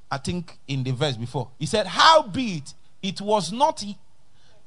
[0.09, 1.49] I think in the verse before.
[1.57, 3.83] He said, Howbeit it, was not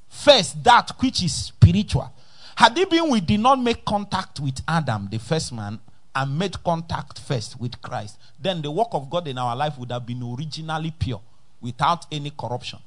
[0.09, 2.13] first that which is spiritual.
[2.57, 5.81] Had it been we did not make contact with Adam, the first man,
[6.15, 9.91] and made contact first with Christ, then the work of God in our life would
[9.91, 11.21] have been originally pure,
[11.61, 12.79] without any corruption.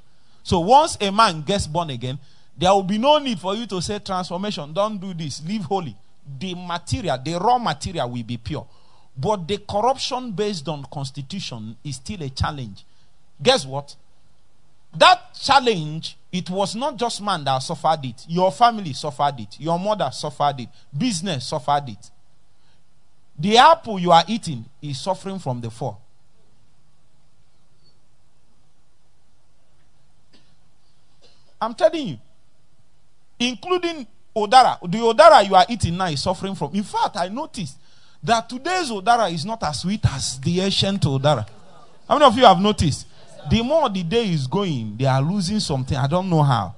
[0.48, 2.18] So once a man gets born again,
[2.56, 4.72] there will be no need for you to say transformation.
[4.72, 5.42] Don't do this.
[5.46, 5.94] Live holy.
[6.38, 8.66] The material, the raw material will be pure.
[9.14, 12.86] But the corruption based on constitution is still a challenge.
[13.42, 13.94] Guess what?
[14.96, 18.24] That challenge, it was not just man that suffered it.
[18.26, 19.60] Your family suffered it.
[19.60, 20.70] Your mother suffered it.
[20.96, 22.10] Business suffered it.
[23.38, 26.00] The apple you are eating is suffering from the fall.
[31.60, 32.18] I'm telling you.
[33.38, 34.78] Including udara.
[34.80, 36.74] The udara you are eating now is suffering from.
[36.74, 37.76] In fact, I noticed
[38.22, 41.46] that today's udara is not as sweet as the ancient udara.
[42.08, 43.06] How many of you have noticed?
[43.50, 45.96] The more the day is going, they are losing something.
[45.96, 46.74] I don't know how.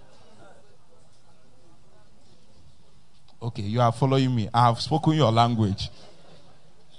[3.43, 4.49] Okay, you are following me.
[4.53, 5.89] I have spoken your language.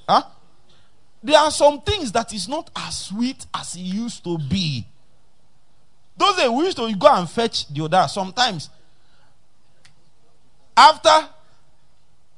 [0.09, 0.23] Huh?
[1.23, 4.85] There are some things that is not as sweet as it used to be.
[6.21, 8.05] Those days we used to go and fetch the other.
[8.07, 8.69] Sometimes,
[10.77, 11.27] after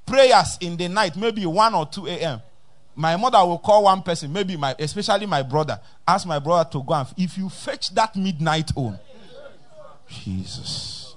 [0.06, 2.42] prayers in the night, maybe 1 or 2 a.m.,
[2.96, 6.84] my mother will call one person, maybe my, especially my brother, ask my brother to
[6.84, 8.98] go and if you fetch that midnight home,
[10.08, 11.16] Jesus,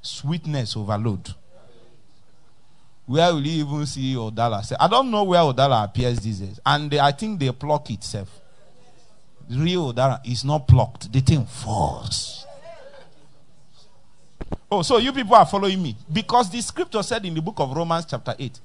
[0.00, 1.34] sweetness overload.
[3.06, 4.62] Where will you even see udara?
[4.78, 8.39] I don't know where udara appears these days, and I think they pluck itself.
[9.50, 12.46] Real that is not plucked; the thing falls.
[14.70, 17.72] Oh, so you people are following me because the scripture said in the book of
[17.74, 18.60] Romans, chapter 8,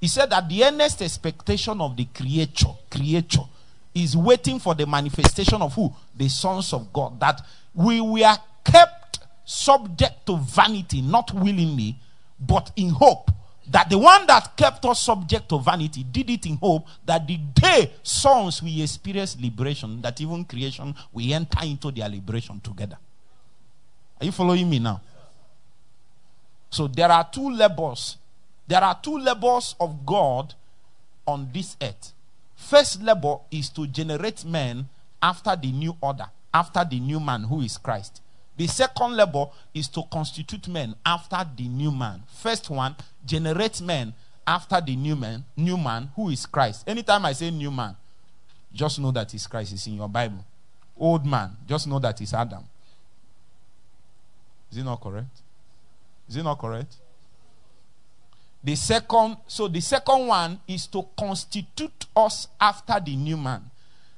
[0.00, 3.44] he said that the earnest expectation of the creature, creature,
[3.94, 5.92] is waiting for the manifestation of who?
[6.16, 7.20] The sons of God.
[7.20, 7.42] That
[7.74, 11.96] we were kept subject to vanity, not willingly,
[12.38, 13.30] but in hope.
[13.70, 17.36] That the one that kept us subject to vanity did it in hope that the
[17.36, 22.98] day sons we experience liberation, that even creation we enter into their liberation together.
[24.20, 25.00] Are you following me now?
[26.70, 28.16] So there are two levels.
[28.66, 30.54] There are two levels of God
[31.26, 32.12] on this earth.
[32.56, 34.88] First level is to generate men
[35.22, 38.20] after the new order, after the new man who is Christ.
[38.60, 42.22] The second level is to constitute men after the new man.
[42.26, 42.94] First one,
[43.24, 44.12] generate men
[44.46, 46.84] after the new man, new man who is Christ.
[46.86, 47.96] Anytime I say new man,
[48.70, 49.72] just know that it's Christ.
[49.72, 50.44] It's in your Bible.
[50.98, 52.64] Old man, just know that it's Adam.
[54.70, 55.40] Is it not correct?
[56.28, 56.96] Is it not correct?
[58.62, 63.70] The second, so the second one is to constitute us after the new man.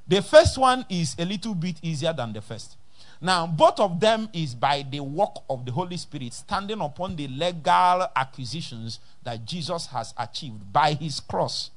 [0.05, 2.75] The first one is a little bit easier than the first.
[3.23, 7.29] Now, both of them is by the work of the Holy Spirit, standing upon the
[7.29, 11.71] legal acquisitions that Jesus has achieved by his cross.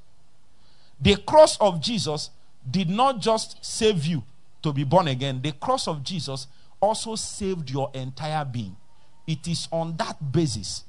[1.01, 2.31] The cross of Jesus
[2.69, 4.25] did not just save you
[4.63, 6.49] to be born again, the cross of Jesus
[6.81, 8.75] also saved your entire being.
[9.25, 10.83] It is on that basis.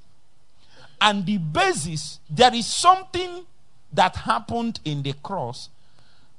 [1.00, 3.46] And the basis, there is something
[3.94, 5.70] that happened in the cross.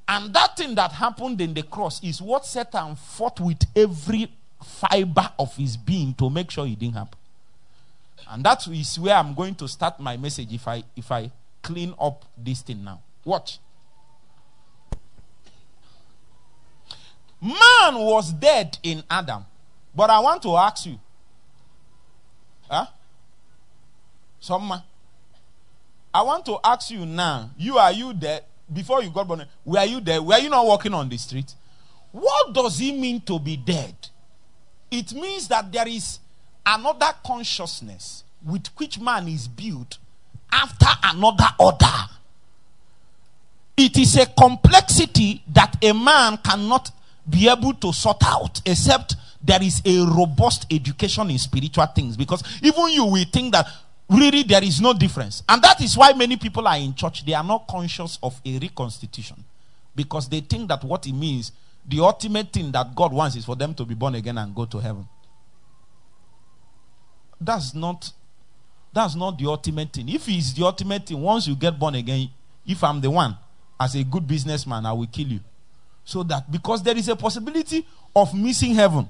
[0.08, 4.32] And that thing that happened in the cross is what Satan fought with every
[4.64, 7.18] fiber of his being to make sure it didn't happen.
[8.30, 11.30] And that is where I'm going to start my message if I if I
[11.62, 13.02] clean up this thing now.
[13.24, 13.58] Watch.
[17.40, 19.44] Man was dead in Adam.
[19.94, 20.98] But I want to ask you,
[22.68, 22.86] Huh?
[24.40, 24.82] Some
[26.14, 27.50] I want to ask you now.
[27.56, 28.40] You are you there
[28.72, 29.44] before you got born?
[29.64, 30.22] Were you there?
[30.22, 31.54] Were you not walking on the street?
[32.12, 33.94] What does it mean to be dead?
[34.90, 36.18] It means that there is
[36.64, 39.98] another consciousness with which man is built
[40.50, 41.86] after another order.
[43.76, 46.90] It is a complexity that a man cannot
[47.28, 52.42] be able to sort out except there is a robust education in spiritual things because
[52.62, 53.66] even you will think that
[54.08, 55.42] really there is no difference.
[55.48, 58.58] And that is why many people are in church, they are not conscious of a
[58.58, 59.44] reconstitution
[59.94, 61.52] because they think that what it means,
[61.86, 64.64] the ultimate thing that God wants is for them to be born again and go
[64.66, 65.08] to heaven.
[67.40, 68.12] That's not
[68.92, 70.08] that's not the ultimate thing.
[70.08, 72.30] If it's the ultimate thing, once you get born again,
[72.66, 73.36] if I'm the one,
[73.78, 75.40] as a good businessman, I will kill you.
[76.04, 79.08] So that because there is a possibility of missing heaven.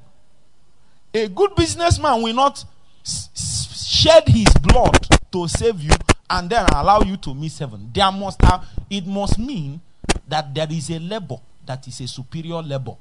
[1.14, 2.62] A good businessman will not
[3.04, 3.28] s-
[3.98, 5.90] shed his blood to save you
[6.30, 7.90] and then allow you to miss heaven.
[7.92, 9.80] There must have, it must mean
[10.28, 12.94] that there is a labor that is a superior labor,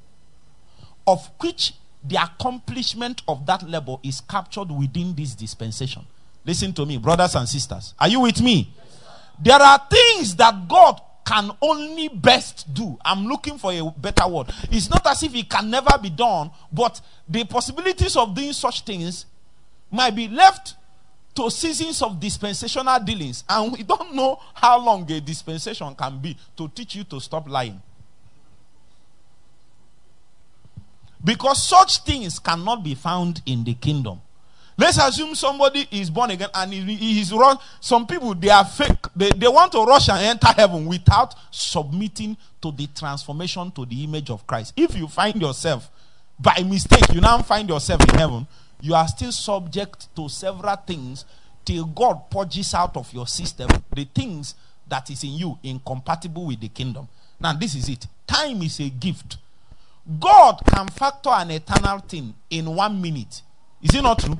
[1.06, 6.04] of which the accomplishment of that labor is captured within this dispensation.
[6.44, 7.94] Listen to me, brothers and sisters.
[7.98, 8.72] Are you with me?
[9.40, 12.98] There are things that God can only best do.
[13.04, 14.46] I'm looking for a better word.
[14.70, 18.80] It's not as if it can never be done, but the possibilities of doing such
[18.82, 19.26] things
[19.90, 20.74] might be left
[21.34, 23.44] to seasons of dispensational dealings.
[23.48, 27.48] And we don't know how long a dispensation can be to teach you to stop
[27.48, 27.80] lying.
[31.24, 34.20] Because such things cannot be found in the kingdom.
[34.76, 37.58] Let's assume somebody is born again and he, is run.
[37.80, 39.06] Some people they are fake.
[39.16, 44.04] They, they want to rush and enter heaven without submitting to the transformation to the
[44.04, 44.74] image of Christ.
[44.76, 45.90] If you find yourself
[46.38, 48.46] by mistake, you now find yourself in heaven,
[48.80, 51.24] you are still subject to several things
[51.64, 54.54] till God purges out of your system the things
[54.88, 57.08] that is in you incompatible with the kingdom.
[57.40, 58.06] Now, this is it.
[58.26, 59.36] Time is a gift.
[60.18, 63.42] God can factor an eternal thing in one minute.
[63.82, 64.36] Is it not true?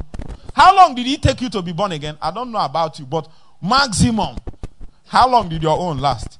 [0.54, 2.16] How long did it take you to be born again?
[2.20, 3.28] I don't know about you, but
[3.62, 4.36] maximum.
[5.06, 6.38] How long did your own last?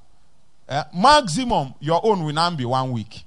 [0.69, 3.25] Uh, maximum, your own will now be one week.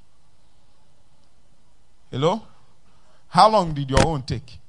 [2.12, 2.42] Hello?
[3.30, 4.60] How long did your own take?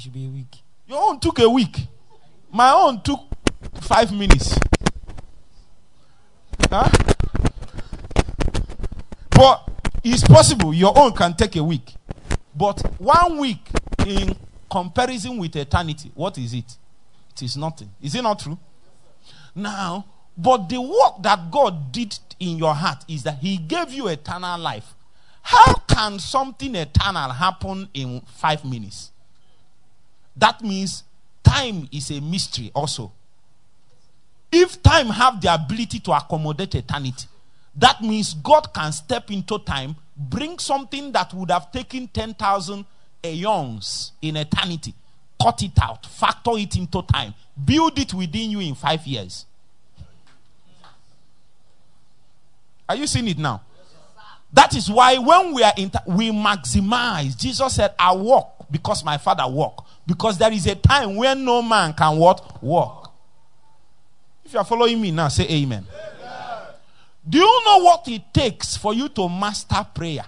[0.00, 0.62] It should be a week.
[0.86, 1.86] Your own took a week.
[2.50, 3.20] My own took
[3.82, 4.58] five minutes.
[6.70, 6.88] Huh?
[9.28, 9.68] But
[10.02, 11.92] it's possible your own can take a week.
[12.56, 13.68] But one week
[14.06, 14.34] in
[14.70, 16.78] comparison with eternity, what is it?
[17.32, 17.90] It is nothing.
[18.00, 18.58] Is it not true?
[19.54, 24.08] Now, but the work that God did in your heart is that He gave you
[24.08, 24.94] eternal life.
[25.42, 29.10] How can something eternal happen in five minutes?
[30.40, 31.04] That means
[31.44, 33.12] time is a mystery also.
[34.50, 37.28] If time have the ability to accommodate eternity,
[37.76, 42.84] that means God can step into time, bring something that would have taken 10,000
[43.22, 44.94] aeons in eternity,
[45.40, 49.44] cut it out, factor it into time, build it within you in five years.
[52.88, 53.60] Are you seeing it now?
[54.52, 57.38] That is why when we are in, we maximize.
[57.38, 61.62] Jesus said, "I walk because my Father walk." Because there is a time when no
[61.62, 63.14] man can what walk.
[64.44, 65.86] If you are following me now, say Amen.
[65.88, 66.74] amen.
[67.28, 70.24] Do you know what it takes for you to master prayer?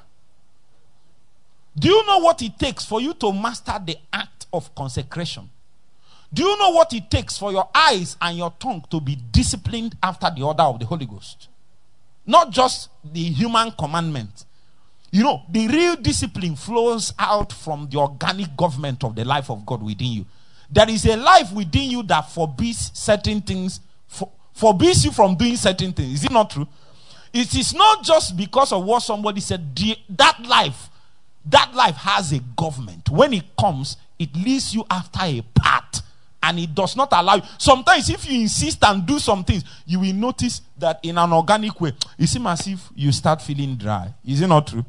[1.76, 5.50] Do you know what it takes for you to master the act of consecration?
[6.32, 9.96] Do you know what it takes for your eyes and your tongue to be disciplined
[10.00, 11.48] after the order of the Holy Ghost?
[12.24, 14.44] Not just the human commandment.
[15.12, 19.64] You know, the real discipline flows out from the organic government of the life of
[19.66, 20.26] God within you.
[20.70, 25.56] There is a life within you that forbids certain things, for, forbids you from doing
[25.56, 26.14] certain things.
[26.14, 26.66] Is it not true?
[27.30, 29.76] It is not just because of what somebody said.
[29.76, 30.88] The, that life,
[31.44, 33.10] that life has a government.
[33.10, 36.02] When it comes, it leads you after a path
[36.42, 37.42] and it does not allow you.
[37.58, 41.78] Sometimes, if you insist and do some things, you will notice that in an organic
[41.80, 44.12] way, it seems as if you start feeling dry.
[44.26, 44.84] Is it not true?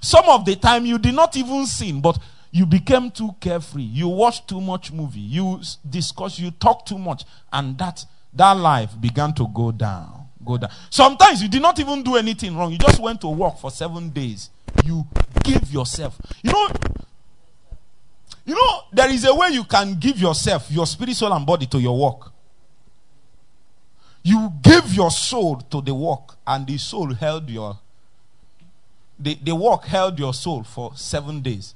[0.00, 2.18] Some of the time, you did not even sin, but
[2.50, 3.82] you became too carefree.
[3.82, 5.20] You watched too much movie.
[5.20, 6.38] You discuss.
[6.38, 10.28] You talk too much, and that that life began to go down.
[10.44, 10.70] Go down.
[10.90, 12.72] Sometimes you did not even do anything wrong.
[12.72, 14.50] You just went to work for seven days.
[14.84, 15.06] You
[15.42, 16.18] give yourself.
[16.42, 16.68] You know,
[18.44, 21.66] you know, there is a way you can give yourself, your spirit, soul, and body
[21.66, 22.32] to your work.
[24.22, 27.78] You give your soul to the work, and the soul held your
[29.18, 31.74] the, the work held your soul for seven days.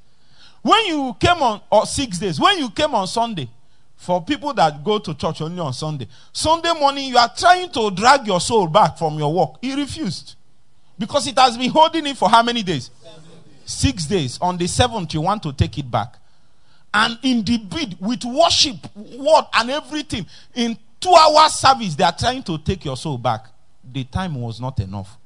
[0.62, 3.48] When you came on or six days, when you came on Sunday,
[3.96, 7.90] for people that go to church only on Sunday, Sunday morning you are trying to
[7.90, 9.56] drag your soul back from your work.
[9.60, 10.34] He refused.
[10.98, 12.90] Because it has been holding it for how many days?
[13.64, 14.38] Six days.
[14.40, 16.16] On the seventh, you want to take it back
[16.94, 22.16] and in the bid with worship, word, and everything, in two hours service, they are
[22.16, 23.46] trying to take your soul back.
[23.92, 25.16] The time was not enough.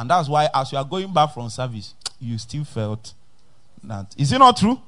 [0.00, 3.12] And that's why, as you are going back from service, you still felt
[3.84, 4.14] that.
[4.16, 4.80] Is it not true?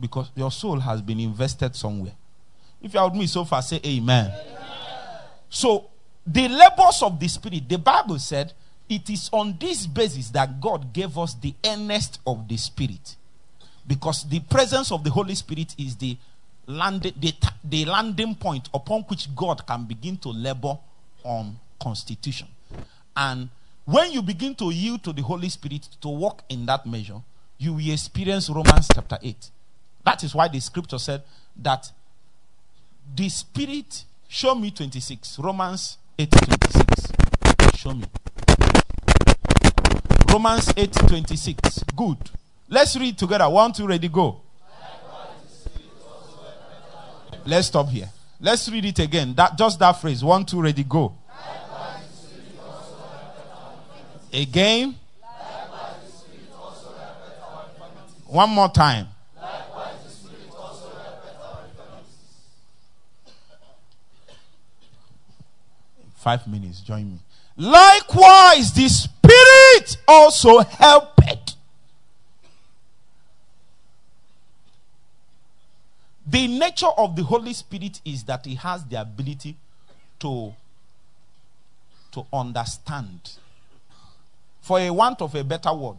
[0.00, 2.14] Because your soul has been invested somewhere.
[2.80, 4.32] If you are with me so far, say amen.
[4.32, 4.60] amen.
[5.50, 5.90] So,
[6.26, 8.54] the labors of the Spirit, the Bible said,
[8.88, 13.14] it is on this basis that God gave us the earnest of the Spirit.
[13.86, 16.16] Because the presence of the Holy Spirit is the,
[16.66, 20.78] land, the, the landing point upon which God can begin to labor
[21.24, 22.48] on constitution.
[23.14, 23.50] And
[23.86, 27.20] when you begin to yield to the Holy Spirit to walk in that measure,
[27.56, 29.50] you will experience Romans chapter 8.
[30.04, 31.22] That is why the scripture said
[31.56, 31.90] that
[33.14, 35.38] the Spirit, show me 26.
[35.38, 37.12] Romans 8 26.
[37.76, 38.04] Show me.
[40.32, 41.84] Romans 8 26.
[41.94, 42.18] Good.
[42.68, 43.48] Let's read together.
[43.48, 44.40] One, two, ready, go.
[47.44, 48.08] Let's stop here.
[48.40, 49.32] Let's read it again.
[49.34, 50.24] That just that phrase.
[50.24, 51.14] One, two, ready, go.
[54.36, 54.94] Again.
[58.26, 59.08] One more time.
[66.16, 67.18] Five minutes, join me.
[67.56, 71.16] Likewise, the Spirit also helped
[76.26, 79.56] The nature of the Holy Spirit is that he has the ability
[80.18, 80.52] to,
[82.12, 83.30] to understand.
[84.66, 85.98] For a want of a better word,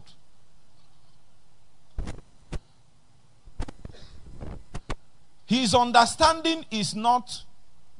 [5.46, 7.44] his understanding is not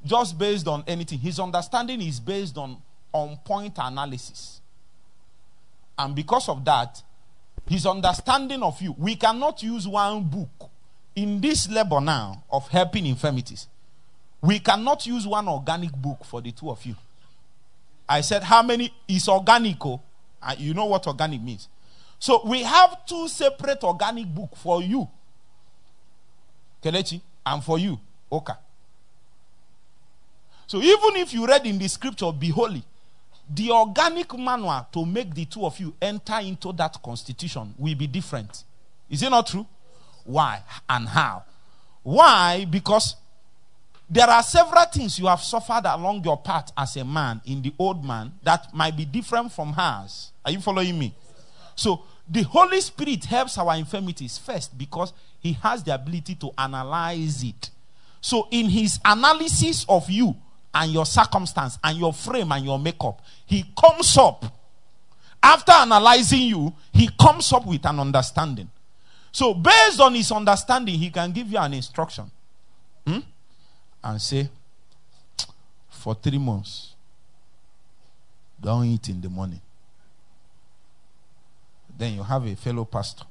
[0.04, 1.20] just based on anything.
[1.20, 2.76] His understanding is based on
[3.14, 4.60] on point analysis.
[5.98, 7.02] And because of that,
[7.66, 10.68] his understanding of you, we cannot use one book
[11.16, 13.68] in this labor now of helping infirmities.
[14.42, 16.94] We cannot use one organic book for the two of you.
[18.06, 19.82] I said, How many is organic?
[19.86, 20.02] Oh?
[20.42, 20.54] Oh?
[20.58, 21.68] you know what organic means.
[22.18, 25.08] So we have two separate organic book for you,
[26.82, 27.98] Kelechi, and for you,
[28.30, 28.58] Oka.
[30.66, 32.82] So even if you read in the scripture, be holy,
[33.48, 38.06] the organic manual to make the two of you enter into that constitution will be
[38.06, 38.64] different.
[39.08, 39.66] Is it not true?
[40.24, 41.44] Why and how?
[42.02, 42.66] Why?
[42.68, 43.16] Because
[44.10, 47.72] there are several things you have suffered along your path as a man in the
[47.78, 50.32] old man that might be different from hers.
[50.44, 51.14] Are you following me?
[51.74, 57.42] So the Holy Spirit helps our infirmities first because he has the ability to analyze
[57.42, 57.70] it.
[58.20, 60.34] So in his analysis of you,
[60.74, 63.20] and your circumstance and your frame and your makeup.
[63.46, 64.44] He comes up.
[65.42, 68.68] After analyzing you, he comes up with an understanding.
[69.30, 72.30] So, based on his understanding, he can give you an instruction?
[74.02, 74.48] And say,
[75.88, 76.94] for three months,
[78.60, 79.60] don't eat in the morning.
[81.96, 83.24] Then you have a fellow pastor.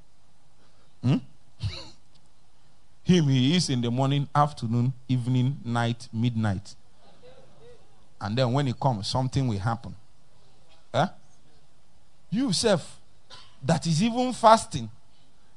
[1.01, 1.18] Hmm?
[3.03, 6.76] Him, he is in the morning, afternoon, evening, night, midnight.
[8.20, 9.95] And then when it comes, something will happen.
[10.93, 11.07] Eh?
[12.30, 12.99] You self,
[13.63, 14.89] that is even fasting,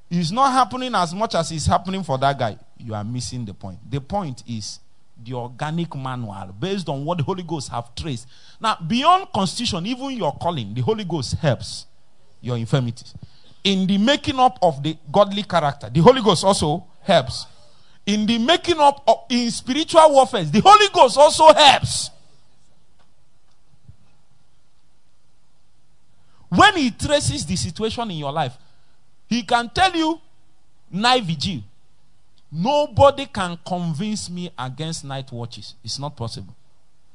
[0.09, 2.57] is not happening as much as is happening for that guy.
[2.79, 3.79] You are missing the point.
[3.91, 4.79] The point is
[5.25, 8.27] the organic manual based on what the Holy Ghost have traced.
[8.61, 11.87] Now, beyond constitution, even your calling, the Holy Ghost helps
[12.41, 13.15] your infirmities.
[13.63, 17.47] In the making up of the godly character, the Holy Ghost also helps.
[18.07, 22.11] In the making up of in spiritual warfare, the Holy Ghost also helps.
[26.49, 28.57] When he traces the situation in your life,
[29.29, 30.21] he can tell you
[30.91, 31.63] night vigil.
[32.53, 35.75] Nobody can convince me against night watches.
[35.85, 36.55] It's not possible.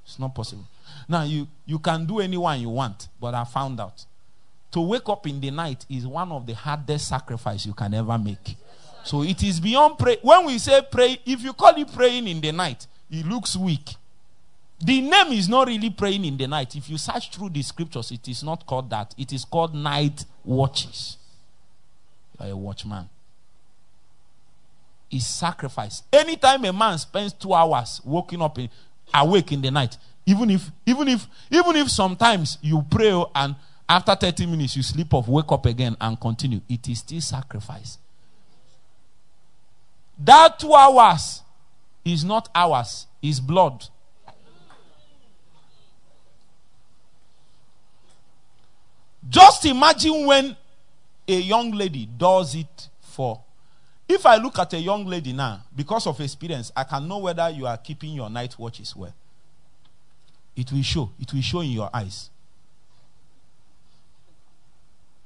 [0.06, 0.66] It's not possible.
[1.08, 4.06] Now you you can do anyone you want, but I found out
[4.72, 8.18] to wake up in the night is one of the hardest sacrifice you can ever
[8.18, 8.56] make.
[9.04, 10.18] So it is beyond pray.
[10.22, 13.96] When we say pray, if you call it praying in the night, it looks weak.
[14.84, 16.76] The name is not really praying in the night.
[16.76, 19.16] If you search through the scriptures, it is not called that.
[19.18, 21.18] It is called night watches.
[22.40, 23.08] You are a watchman.
[25.12, 26.01] Is sacrifice.
[26.12, 28.70] Anytime a man spends two hours waking up in,
[29.14, 33.56] awake in the night, even if even if even if sometimes you pray oh, and
[33.88, 37.99] after 30 minutes you sleep off, wake up again and continue, it is still sacrifice.
[40.18, 41.43] That two hours
[42.03, 43.86] is not ours, is blood.
[49.28, 50.56] Just imagine when
[51.28, 53.41] a young lady does it for.
[54.08, 57.49] If I look at a young lady now, because of experience, I can know whether
[57.49, 59.14] you are keeping your night watches well.
[60.56, 61.10] It will show.
[61.20, 62.30] It will show in your eyes.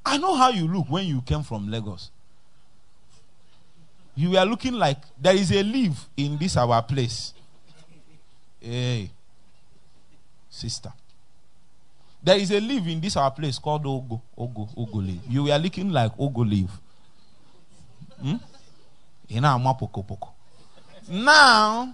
[0.05, 2.09] I know how you look when you came from Lagos.
[4.15, 7.33] You were looking like there is a leaf in this our place.
[8.59, 9.11] Hey,
[10.49, 10.91] sister.
[12.21, 14.21] There is a leaf in this our place called Ogo.
[14.37, 14.75] Ogo.
[14.75, 15.21] Ogo leaf.
[15.29, 16.69] You were looking like Ogo leaf.
[18.21, 18.35] Hmm?
[21.07, 21.93] Now,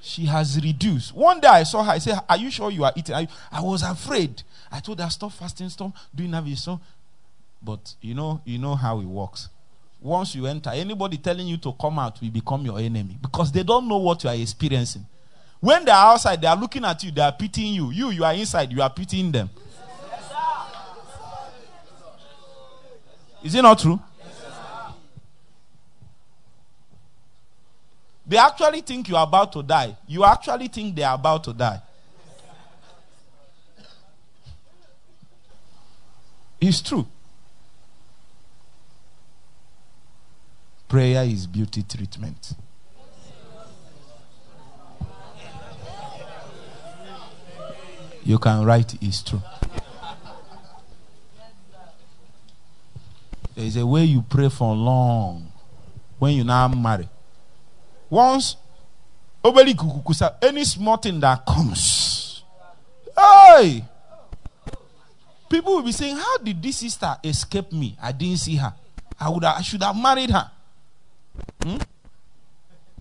[0.00, 1.14] she has reduced.
[1.14, 1.92] One day I saw her.
[1.92, 3.14] I said, Are you sure you are eating?
[3.14, 4.42] I was afraid.
[4.70, 6.44] I told her, Stop fasting, stop doing that.
[6.56, 6.80] So,
[7.62, 9.48] but you know, you know how it works.
[10.00, 13.62] Once you enter, anybody telling you to come out will become your enemy because they
[13.62, 15.04] don't know what you are experiencing.
[15.60, 17.90] When they are outside, they are looking at you, they are pitying you.
[17.90, 19.50] You, you are inside, you are pitying them.
[23.42, 24.00] Is it not true?
[28.30, 29.96] They actually think you are about to die.
[30.06, 31.82] You actually think they are about to die.
[36.60, 37.08] It's true.
[40.88, 42.54] Prayer is beauty treatment.
[48.22, 49.42] you can write it's true.
[53.56, 55.50] There is a way you pray for long
[56.20, 57.08] when you now marry.
[58.10, 58.56] Once,
[60.42, 62.42] any small thing that comes,
[63.16, 63.84] hey,
[65.48, 67.96] people will be saying, "How did this sister escape me?
[68.02, 68.74] I didn't see her.
[69.18, 70.50] I would, have, I should have married her."
[71.62, 71.78] Hmm?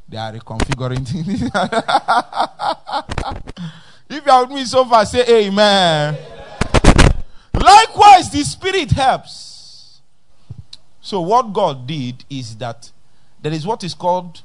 [0.08, 1.50] They are reconfiguring things.
[4.10, 6.16] If you are with me so far, say amen.
[6.16, 7.14] amen.
[7.54, 10.02] Likewise, the Spirit helps.
[11.00, 12.92] So, what God did is that
[13.40, 14.42] there is what is called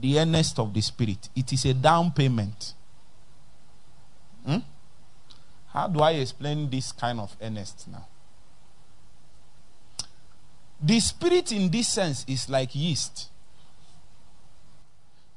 [0.00, 2.74] the earnest of the Spirit, it is a down payment.
[4.44, 4.58] Hmm?
[5.68, 8.06] How do I explain this kind of earnest now?
[10.80, 13.28] The Spirit, in this sense, is like yeast.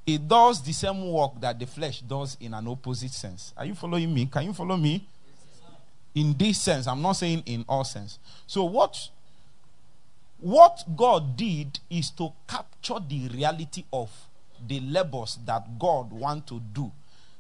[0.06, 3.54] It does the same work that the flesh does in an opposite sense.
[3.56, 4.26] Are you following me?
[4.26, 5.08] Can you follow me?
[6.14, 8.20] In this sense, I'm not saying in all sense.
[8.46, 9.10] So what
[10.40, 14.10] what God did is to capture the reality of
[14.68, 16.92] the labors that God want to do.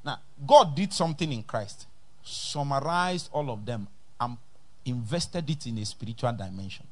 [0.04, 1.88] Now, God did something in Christ,
[2.24, 3.88] summarized all of them,
[4.20, 4.38] and
[4.86, 6.86] invested it in a spiritual dimension.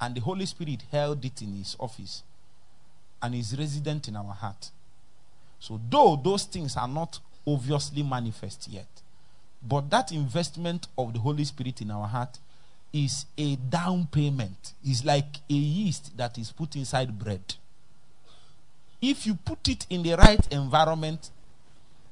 [0.00, 2.22] And the Holy Spirit held it in his office
[3.20, 4.70] and is resident in our heart.
[5.60, 8.86] So, though those things are not obviously manifest yet,
[9.66, 12.38] but that investment of the Holy Spirit in our heart
[12.92, 14.72] is a down payment.
[14.84, 17.56] It's like a yeast that is put inside bread.
[19.00, 21.30] If you put it in the right environment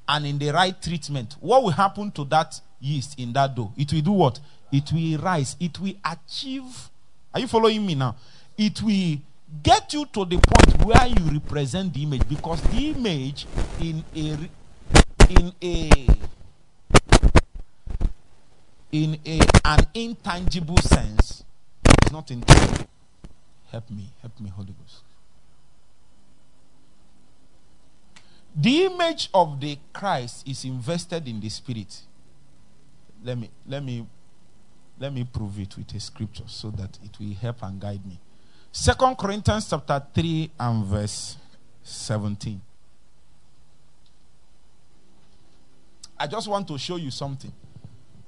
[0.09, 3.73] and in the right treatment, what will happen to that yeast in that dough?
[3.77, 4.41] It will do what?
[4.71, 5.57] It will rise.
[5.59, 6.91] It will achieve.
[7.35, 8.17] Are you following me now?
[8.57, 9.19] It will
[9.63, 13.47] get you to the point where you represent the image because the image
[13.81, 14.37] in a
[15.29, 15.91] in a
[18.93, 21.45] in a an intangible sense
[22.05, 22.87] is not intangible.
[23.71, 25.03] Help me, help me, Holy Ghost.
[28.57, 32.01] The image of the Christ is invested in the spirit.
[33.23, 34.07] Let me let me
[34.99, 38.19] let me prove it with a scripture so that it will help and guide me.
[38.73, 41.37] Second Corinthians chapter 3 and verse
[41.83, 42.61] 17.
[46.19, 47.53] I just want to show you something.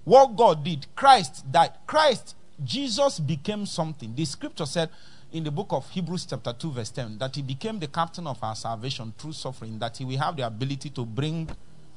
[0.05, 1.72] What God did, Christ died.
[1.87, 4.14] Christ, Jesus became something.
[4.14, 4.91] The scripture said
[5.33, 8.43] in the book of Hebrews, chapter 2, verse 10, that he became the captain of
[8.43, 11.49] our salvation through suffering, that he will have the ability to bring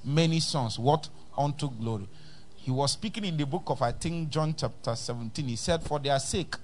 [0.03, 1.07] many sons what
[1.37, 2.07] unto glory.
[2.55, 5.47] He was speaking in the book of, I think, John chapter 17.
[5.47, 6.55] He said, For their sake,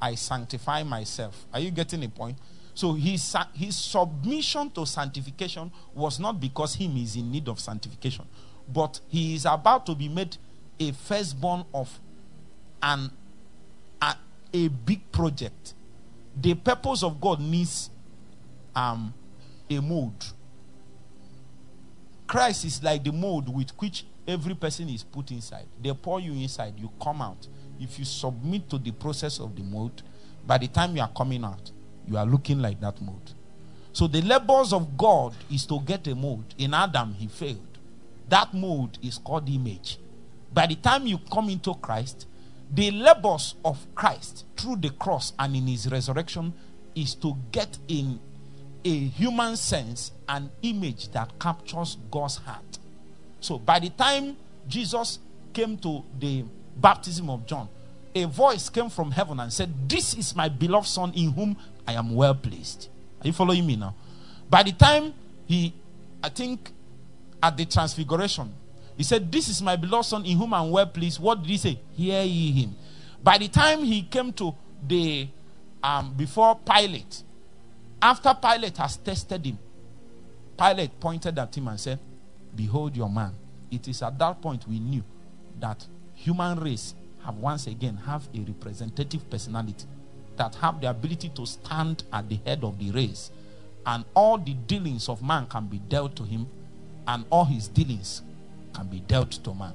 [0.00, 1.46] I sanctify myself.
[1.52, 2.36] Are you getting the point?
[2.74, 8.26] So his, his submission to sanctification was not because him is in need of sanctification,
[8.72, 10.36] but he is about to be made
[10.78, 11.98] a firstborn of
[12.82, 13.10] an
[14.00, 14.14] a,
[14.54, 15.74] a big project.
[16.36, 17.90] The purpose of God needs
[18.74, 19.12] um,
[19.68, 20.32] a mold.
[22.26, 25.66] Christ is like the mold with which every person is put inside.
[25.82, 27.46] They pour you inside, you come out
[27.80, 30.02] if you submit to the process of the mold,
[30.46, 31.70] by the time you are coming out,
[32.06, 33.34] you are looking like that mold.
[33.92, 36.44] So the labors of God is to get a mold.
[36.58, 37.66] In Adam, he failed.
[38.28, 39.98] That mold is called image.
[40.52, 42.26] By the time you come into Christ,
[42.72, 46.52] the labors of Christ through the cross and in his resurrection
[46.94, 48.20] is to get in
[48.84, 52.78] a human sense an image that captures God's heart.
[53.40, 54.36] So by the time
[54.68, 55.18] Jesus
[55.52, 56.44] came to the
[56.76, 57.68] baptism of John,
[58.14, 61.56] a voice came from heaven and said, This is my beloved son in whom
[61.86, 62.88] I am well pleased.
[63.20, 63.94] Are you following me now?
[64.48, 65.14] By the time
[65.46, 65.74] he,
[66.22, 66.72] I think,
[67.42, 68.52] at the transfiguration,
[69.00, 71.18] he said, This is my beloved son in whom I am well pleased.
[71.18, 71.80] What did he say?
[71.96, 72.76] Hear ye him.
[73.24, 74.54] By the time he came to
[74.86, 75.26] the,
[75.82, 77.22] um, before Pilate,
[78.02, 79.58] after Pilate has tested him,
[80.58, 81.98] Pilate pointed at him and said,
[82.54, 83.32] Behold your man.
[83.70, 85.02] It is at that point we knew
[85.60, 86.94] that human race
[87.24, 89.86] have once again have a representative personality
[90.36, 93.30] that have the ability to stand at the head of the race
[93.86, 96.46] and all the dealings of man can be dealt to him
[97.08, 98.20] and all his dealings
[98.74, 99.72] can be dealt to man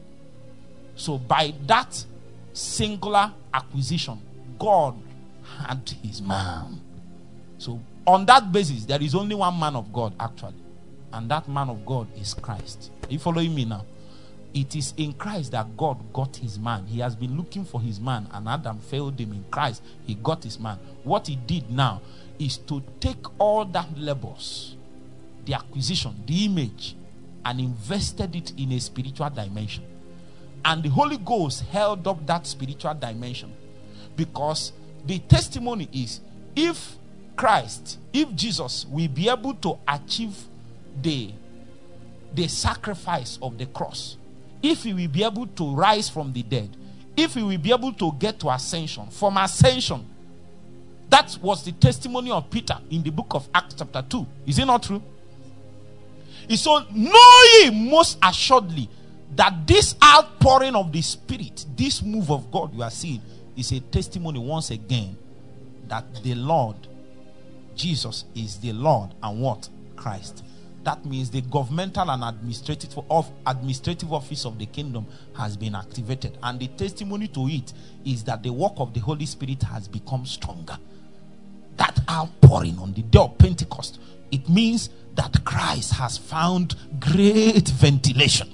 [0.96, 2.06] so by that
[2.54, 4.20] singular acquisition
[4.58, 4.96] god
[5.60, 6.80] had his man
[7.58, 10.54] so on that basis there is only one man of god actually
[11.14, 13.86] and that man of god is christ are you following me now
[14.56, 16.86] it is in Christ that God got his man.
[16.88, 19.34] He has been looking for his man, and Adam failed him.
[19.34, 20.80] In Christ, he got his man.
[21.04, 22.02] What he did now
[22.39, 24.78] is to take all that labors,
[25.43, 26.96] the acquisition, the image,
[27.46, 29.86] and invested it in a spiritual dimension.
[30.66, 33.54] And the Holy Ghost held up that spiritual dimension
[34.16, 34.74] because
[35.06, 36.22] the testimony is
[36.56, 36.98] if
[37.36, 40.36] Christ, if Jesus will be able to achieve
[41.02, 41.32] the,
[42.34, 44.18] the sacrifice of the cross,
[44.64, 46.76] if he will be able to rise from the dead,
[47.16, 50.04] if he will be able to get to ascension, from ascension,
[51.10, 54.26] that was the testimony of Peter in the book of Acts, chapter 2.
[54.48, 55.02] Is it not true?
[56.48, 58.89] He said, Know ye most assuredly
[59.36, 63.22] that this outpouring of the Spirit, this move of God you are seeing,
[63.56, 65.18] is a testimony once again
[65.88, 66.76] that the Lord,
[67.76, 69.70] Jesus, is the Lord and what?
[69.96, 70.43] Christ.
[70.84, 76.38] That means the governmental and administrative of administrative office of the kingdom has been activated,
[76.43, 77.74] and the testimony to it
[78.06, 80.78] is that the work of the Holy Spirit has become stronger.
[81.78, 84.00] That outpouring on the day of Pentecost,
[84.32, 88.49] it means that Christ has found great ventilation.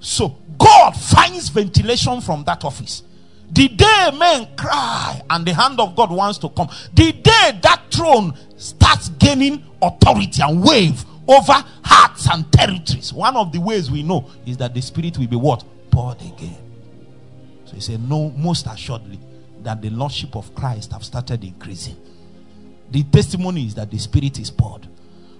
[0.00, 3.02] So God finds ventilation from that office.
[3.50, 7.82] The day men cry and the hand of God wants to come, the day that
[7.90, 11.52] throne starts gaining authority and wave over
[11.84, 13.12] hearts and territories.
[13.12, 15.64] One of the ways we know is that the Spirit will be what?
[15.90, 16.58] Poured again.
[17.64, 19.20] So he said, No, most assuredly,
[19.62, 21.96] that the Lordship of Christ have started increasing.
[22.90, 24.86] The testimony is that the Spirit is poured.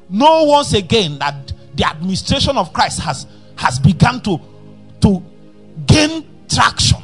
[0.09, 3.27] Know once again that the administration of Christ has,
[3.57, 4.41] has begun to,
[5.01, 5.23] to
[5.87, 7.03] gain traction.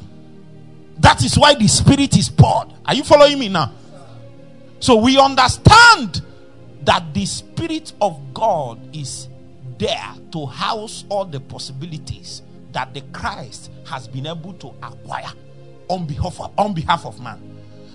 [0.99, 2.68] That is why the Spirit is poured.
[2.86, 3.72] Are you following me now?
[4.80, 6.22] So we understand
[6.82, 9.28] that the Spirit of God is
[9.78, 15.32] there to house all the possibilities that the Christ has been able to acquire
[15.88, 17.51] on behalf of, on behalf of man.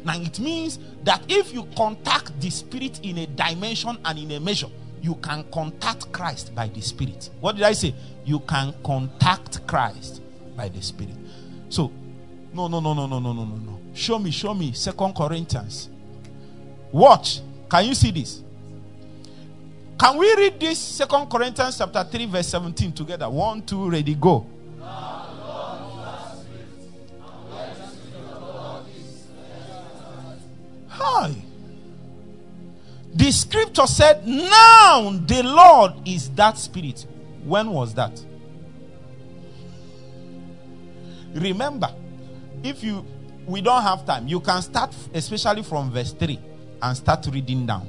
[0.08, 4.40] Now it means that if you contact the Spirit in a dimension and in a
[4.40, 4.70] measure,
[5.02, 7.30] you can contact Christ by the Spirit.
[7.42, 7.94] What did I say?
[8.24, 10.22] You can contact Christ
[10.56, 11.14] by the Spirit.
[11.68, 11.92] So,
[12.54, 13.80] no, no, no, no, no, no, no, no, no.
[13.94, 14.72] Show me, show me.
[14.72, 15.90] Second Corinthians.
[16.90, 17.42] Watch.
[17.70, 18.42] Can you see this?
[20.00, 23.30] Can we read this Second Corinthians chapter 3, verse 17 together?
[23.30, 24.46] One, two, ready, go.
[30.98, 31.36] Hi.
[33.14, 37.06] The scripture said, Now the Lord is that spirit.
[37.44, 38.24] When was that?
[41.34, 41.94] Remember,
[42.64, 43.06] if you
[43.46, 46.40] we don't have time, you can start especially from verse 3
[46.82, 47.88] and start reading down.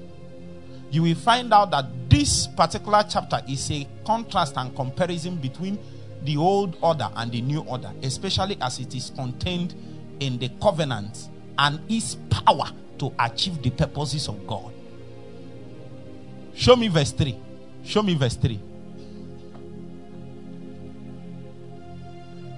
[0.91, 5.79] You will find out that this particular chapter is a contrast and comparison between
[6.25, 9.75] the old order and the new order, especially as it is contained
[10.21, 11.29] in the covenant
[11.59, 14.73] and its power to achieve the purposes of God.
[16.55, 17.37] Show me verse 3.
[17.85, 18.61] Show me verse 3.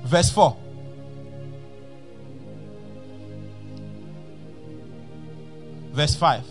[0.04, 0.56] Verse 4.
[5.92, 6.44] Verse 5.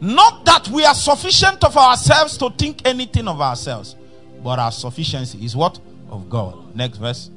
[0.00, 3.96] Not that we are sufficient of ourselves to think anything of ourselves,
[4.42, 5.78] but our sufficiency is what?
[6.08, 6.74] Of God.
[6.74, 7.30] Next verse.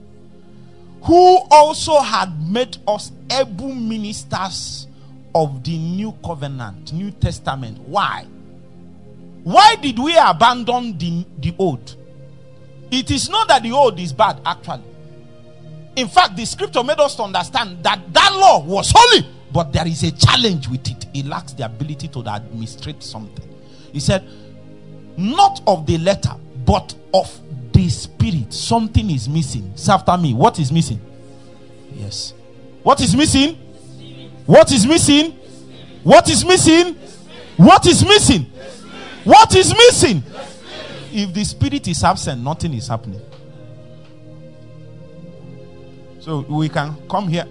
[1.03, 4.87] Who also had made us able ministers
[5.35, 7.79] of the new covenant, New Testament.
[7.79, 8.25] Why?
[9.43, 11.95] Why did we abandon the, the old?
[12.91, 14.83] It is not that the old is bad, actually.
[15.95, 19.87] In fact, the scripture made us to understand that that law was holy, but there
[19.87, 21.05] is a challenge with it.
[21.13, 23.47] It lacks the ability to administrate something.
[23.91, 24.23] He said,
[25.17, 26.33] Not of the letter,
[26.65, 27.39] but of
[27.83, 28.53] the spirit.
[28.53, 29.73] Something is missing.
[29.75, 30.33] Say after me.
[30.33, 31.01] What is missing?
[31.93, 32.33] Yes.
[32.81, 33.55] What is missing?
[34.45, 35.31] What is missing?
[36.03, 36.95] What is missing?
[37.57, 38.43] What is missing?
[39.25, 40.23] What is missing?
[41.11, 43.21] If the spirit is absent, nothing is happening.
[46.19, 47.47] So we can come here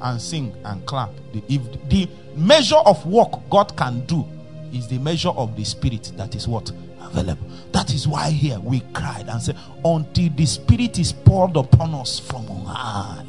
[0.00, 1.10] and sing and clap.
[1.48, 4.24] If the measure of work God can do
[4.72, 6.70] is the measure of the spirit that is what
[7.14, 12.18] That is why here we cried and said, Until the spirit is poured upon us
[12.18, 13.24] from on high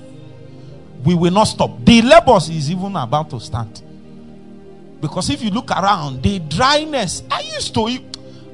[1.06, 1.86] we will not stop.
[1.86, 3.82] The labors is even about to start.
[5.00, 8.00] Because if you look around, the dryness, I used to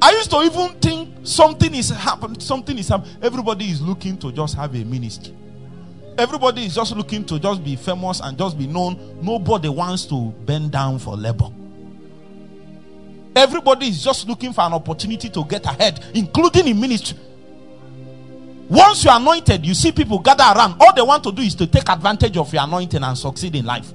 [0.03, 3.15] I used to even think something is happening, something is happening.
[3.21, 5.33] Everybody is looking to just have a ministry.
[6.17, 9.19] Everybody is just looking to just be famous and just be known.
[9.21, 11.49] Nobody wants to bend down for labor.
[13.35, 17.17] Everybody is just looking for an opportunity to get ahead, including in ministry.
[18.69, 20.75] Once you're anointed, you see people gather around.
[20.79, 23.65] All they want to do is to take advantage of your anointing and succeed in
[23.65, 23.93] life.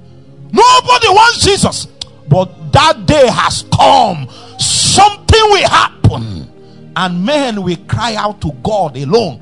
[0.51, 1.87] Nobody wants Jesus.
[2.27, 4.27] But that day has come.
[4.59, 6.21] Something will happen.
[6.21, 6.91] Hmm.
[6.95, 9.39] And men will cry out to God alone.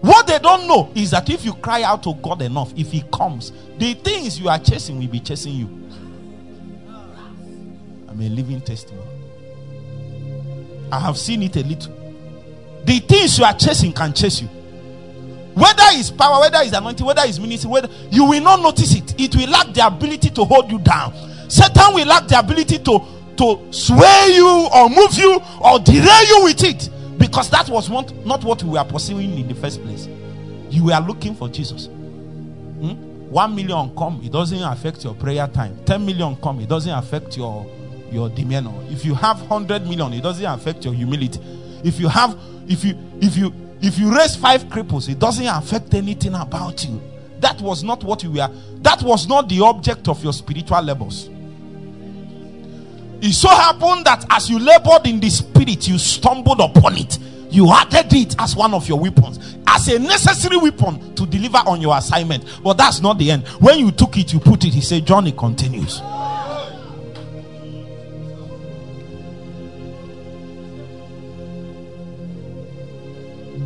[0.00, 3.04] What they don't know is that if you cry out to God enough, if He
[3.12, 5.81] comes, the things you are chasing will be chasing you.
[8.12, 9.08] I'm a living testimony.
[10.92, 11.94] I have seen it a little.
[12.84, 14.48] The things you are chasing can chase you.
[15.54, 19.18] Whether it's power, whether it's anointing, whether it's ministry, whether you will not notice it.
[19.18, 21.14] It will lack the ability to hold you down.
[21.48, 23.00] Satan will lack the ability to,
[23.38, 26.90] to sway you or move you or derail you with it.
[27.18, 28.10] Because that was not,
[28.44, 30.06] what we were pursuing in the first place.
[30.68, 31.86] You were looking for Jesus.
[31.86, 33.30] Hmm?
[33.30, 35.78] One million come, it doesn't affect your prayer time.
[35.86, 37.66] Ten million come, it doesn't affect your
[38.12, 38.72] your demeanor.
[38.90, 41.40] If you have hundred million, it doesn't affect your humility.
[41.84, 42.38] If you have,
[42.68, 47.02] if you, if you, if you raise five cripples, it doesn't affect anything about you.
[47.40, 48.48] That was not what you were.
[48.82, 51.28] That was not the object of your spiritual labors.
[53.20, 57.18] It so happened that as you labored in the spirit, you stumbled upon it.
[57.50, 61.80] You added it as one of your weapons, as a necessary weapon to deliver on
[61.80, 62.44] your assignment.
[62.64, 63.46] But that's not the end.
[63.60, 64.72] When you took it, you put it.
[64.72, 66.00] He said, Johnny continues.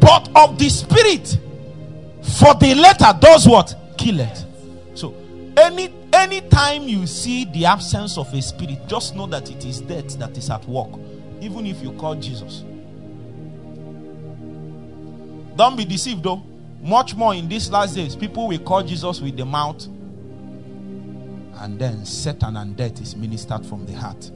[0.07, 1.37] But of the spirit,
[2.39, 3.75] for the letter does what?
[3.99, 4.45] Kill it.
[4.95, 5.17] So
[5.57, 10.17] any anytime you see the absence of a spirit, just know that it is death
[10.21, 10.91] that is at work,
[11.41, 12.63] even if you call Jesus.
[15.57, 16.41] Don't be deceived though.
[16.81, 19.87] Much more in these last days, people will call Jesus with the mouth,
[21.59, 24.31] and then Satan and death is ministered from the heart.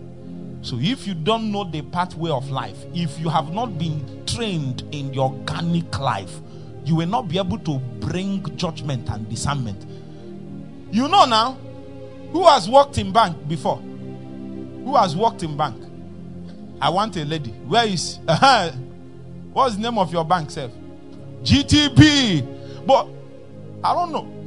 [0.63, 4.83] So if you don't know the pathway of life, if you have not been trained
[4.93, 6.41] in the organic life,
[6.85, 9.87] you will not be able to bring judgment and discernment.
[10.93, 11.53] You know now,
[12.33, 13.77] who has worked in bank before?
[13.77, 15.83] Who has worked in bank?
[16.81, 17.51] I want a lady.
[17.51, 18.19] Where is
[19.53, 20.73] what's the name of your bank, self?
[21.43, 22.87] GTB.
[22.87, 23.09] But
[23.83, 24.41] I don't know.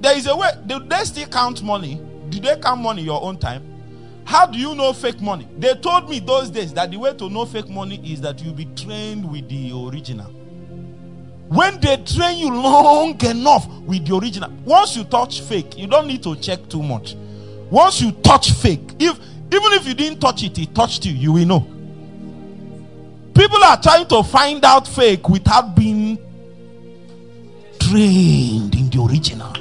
[0.00, 0.50] There is a way.
[0.66, 2.00] Do they still count money?
[2.28, 3.75] Do they count money your own time?
[4.26, 5.46] How do you know fake money?
[5.56, 8.52] They told me those days that the way to know fake money is that you
[8.52, 10.26] be trained with the original.
[11.48, 16.08] When they train you long enough with the original, once you touch fake, you don't
[16.08, 17.14] need to check too much.
[17.70, 21.32] Once you touch fake, if even if you didn't touch it, it touched you, you
[21.32, 21.60] will know.
[23.32, 26.18] People are trying to find out fake without being
[27.78, 29.52] trained in the original.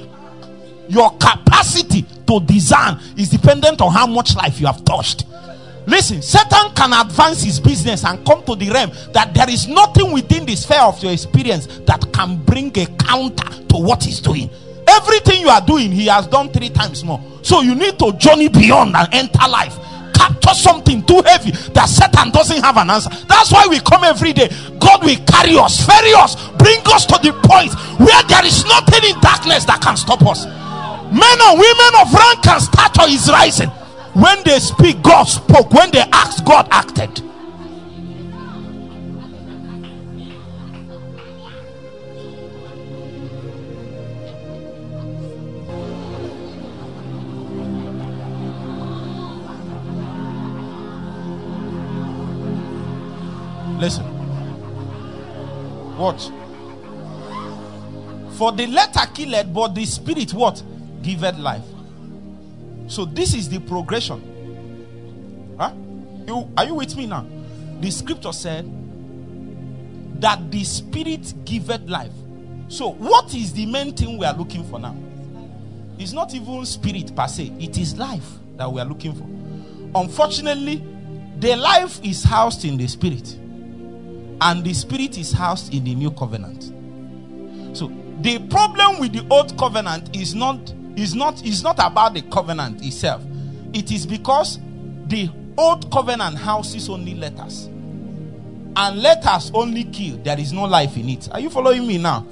[0.87, 5.25] Your capacity to discern is dependent on how much life you have touched.
[5.87, 10.11] Listen, Satan can advance his business and come to the realm that there is nothing
[10.11, 14.49] within the sphere of your experience that can bring a counter to what he's doing.
[14.87, 17.21] Everything you are doing, he has done three times more.
[17.43, 19.77] So you need to journey beyond and enter life.
[20.13, 23.09] Capture something too heavy that Satan doesn't have an answer.
[23.27, 24.49] That's why we come every day.
[24.79, 29.09] God will carry us, ferry us, bring us to the point where there is nothing
[29.09, 30.45] in darkness that can stop us.
[31.15, 33.69] Men and women of rank and stature is rising.
[34.15, 35.71] When they speak, God spoke.
[35.71, 37.21] When they asked, God acted.
[53.79, 54.05] Listen.
[55.97, 56.27] Watch.
[58.37, 60.61] For the letter killed, but the spirit what?
[61.05, 61.61] Giveth life.
[62.87, 65.55] So this is the progression.
[65.59, 65.71] Huh?
[66.27, 67.27] You, are you with me now?
[67.79, 68.65] The scripture said
[70.19, 72.11] that the spirit giveth life.
[72.69, 74.95] So what is the main thing we are looking for now?
[75.99, 78.27] It's not even spirit per se, it is life
[78.57, 79.99] that we are looking for.
[79.99, 80.83] Unfortunately,
[81.37, 83.37] the life is housed in the spirit,
[84.41, 86.71] and the spirit is housed in the new covenant.
[87.77, 87.91] So
[88.21, 92.83] the problem with the old covenant is not is not is not about the covenant
[92.85, 93.23] itself.
[93.73, 94.59] It is because
[95.07, 97.65] the old covenant houses only letters.
[98.77, 100.17] And letters only kill.
[100.17, 101.29] There is no life in it.
[101.31, 102.27] Are you following me now?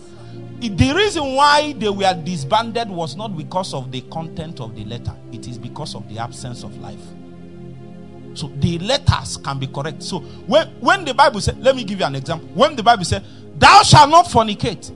[0.59, 5.13] The reason why they were disbanded was not because of the content of the letter,
[5.31, 7.01] it is because of the absence of life.
[8.33, 10.01] So the letters can be correct.
[10.03, 12.47] So when, when the Bible said, let me give you an example.
[12.53, 13.23] When the Bible said,
[13.59, 14.91] Thou shalt not fornicate,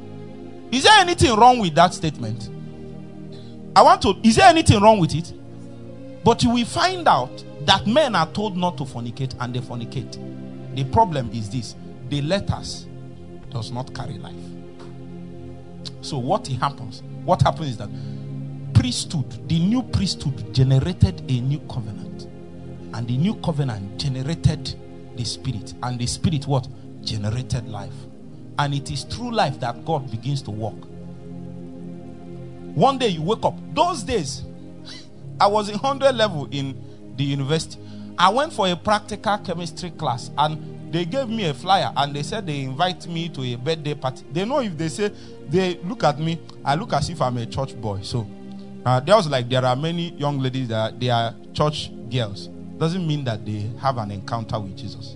[0.73, 2.49] is there anything wrong with that statement?
[3.77, 5.31] I want to, is there anything wrong with it?
[6.23, 10.17] But you will find out that men are told not to fornicate and they fornicate.
[10.75, 11.75] The problem is this
[12.09, 12.87] the letters
[13.51, 14.33] does not carry life.
[16.01, 17.03] So what happens?
[17.23, 17.89] What happens is that
[18.73, 22.23] priesthood, the new priesthood generated a new covenant.
[22.95, 24.73] And the new covenant generated
[25.15, 25.75] the spirit.
[25.83, 26.67] And the spirit what?
[27.01, 27.93] Generated life.
[28.57, 30.87] And it is through life that God begins to walk.
[32.75, 33.55] One day you wake up.
[33.73, 34.43] Those days,
[35.39, 36.81] I was in 100 level in
[37.15, 37.79] the university.
[38.17, 42.23] I went for a practical chemistry class and they gave me a flyer and they
[42.23, 44.25] said they invite me to a birthday party.
[44.31, 45.11] They know if they say
[45.49, 48.01] they look at me, I look as if I'm a church boy.
[48.01, 48.27] So
[48.85, 52.47] uh, there was like there are many young ladies that they are church girls.
[52.77, 55.15] Doesn't mean that they have an encounter with Jesus.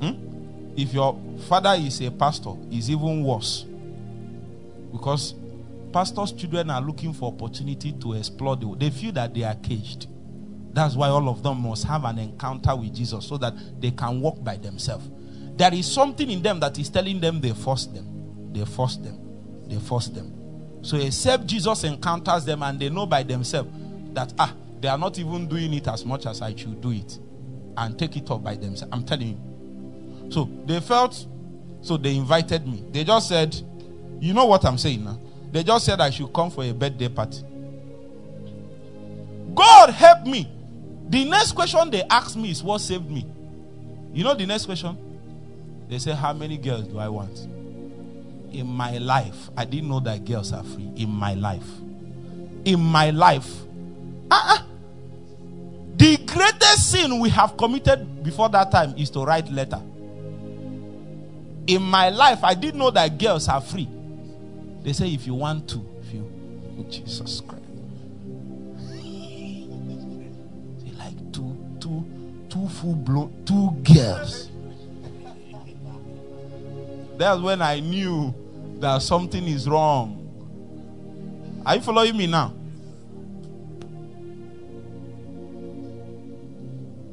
[0.00, 0.31] Hmm?
[0.76, 1.18] If your
[1.48, 3.66] father is a pastor, it's even worse.
[4.92, 5.34] Because
[5.92, 10.06] pastors' children are looking for opportunity to explore the They feel that they are caged.
[10.72, 14.20] That's why all of them must have an encounter with Jesus so that they can
[14.20, 15.08] walk by themselves.
[15.56, 18.50] There is something in them that is telling them they force them.
[18.52, 19.18] They force them.
[19.66, 20.32] They force them.
[20.82, 23.70] So except Jesus encounters them and they know by themselves
[24.14, 27.18] that ah, they are not even doing it as much as I should do it.
[27.76, 28.92] And take it up by themselves.
[28.92, 29.51] I'm telling you.
[30.32, 31.26] So they felt
[31.82, 32.82] so they invited me.
[32.90, 33.54] They just said,
[34.20, 35.18] you know what I'm saying now?
[35.50, 37.42] They just said I should come for a birthday party.
[39.54, 40.50] God help me.
[41.10, 43.26] The next question they asked me is what saved me.
[44.14, 44.96] You know the next question?
[45.88, 47.38] They say, How many girls do I want?
[48.52, 50.90] In my life, I didn't know that girls are free.
[50.96, 51.66] In my life.
[52.64, 53.50] In my life.
[54.30, 54.62] Uh-uh.
[55.96, 59.80] The greatest sin we have committed before that time is to write letter.
[61.66, 63.88] In my life, I didn't know that girls are free.
[64.82, 67.62] They say if you want to, if you Jesus Christ.
[68.90, 69.68] They
[70.98, 72.04] like two, two,
[72.48, 74.50] two full blown, two girls.
[77.16, 78.34] That's when I knew
[78.80, 80.18] that something is wrong.
[81.64, 82.52] Are you following me now?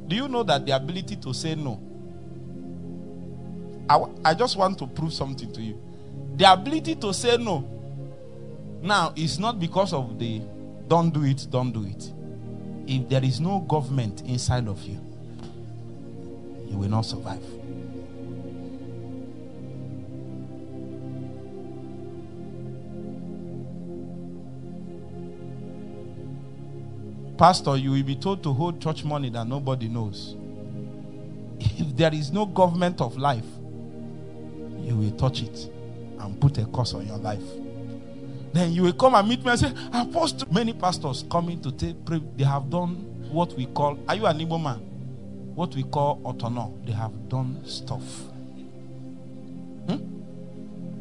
[0.08, 1.80] Do you know that the ability to say no?
[3.90, 5.82] I, I just want to prove something to you.
[6.36, 7.68] The ability to say no
[8.82, 10.42] now is not because of the
[10.88, 12.14] don't do it, don't do it.
[12.88, 15.00] If there is no government inside of you,
[16.68, 17.44] you will not survive.
[27.38, 30.36] Pastor, you will be told to hold church money that nobody knows.
[31.60, 33.46] If there is no government of life,
[34.84, 35.70] you will touch it
[36.20, 37.44] and put a curse on your life.
[38.54, 40.48] Then you will come and meet me and say, Apostle.
[40.52, 42.96] Many pastors coming to take pray, they have done
[43.32, 44.80] what we call, are you an Igbo man?
[45.56, 46.84] What we call autono.
[46.86, 48.04] They have done stuff.
[49.88, 50.22] Hmm?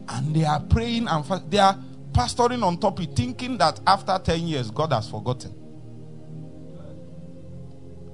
[0.08, 1.78] And they are praying and fast, they are
[2.12, 5.54] pastoring on top of thinking that after 10 years, God has forgotten.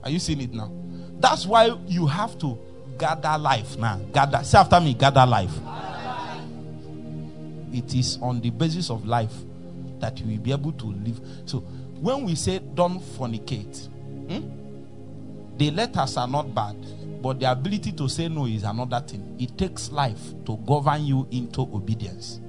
[0.03, 0.71] Are you seeing it now?
[1.19, 2.59] That's why you have to
[2.99, 3.99] gather life now.
[4.13, 4.43] Gather.
[4.45, 5.53] Say after me, gather life
[7.75, 9.33] it is on the basis of life
[9.99, 11.21] that you will be able to live.
[11.45, 11.59] So
[12.01, 16.77] when we say don't fornicate, hmm, the letters are not bad,
[17.21, 19.37] but the ability to say no is another thing.
[19.41, 22.41] It takes life to govern you into obedience.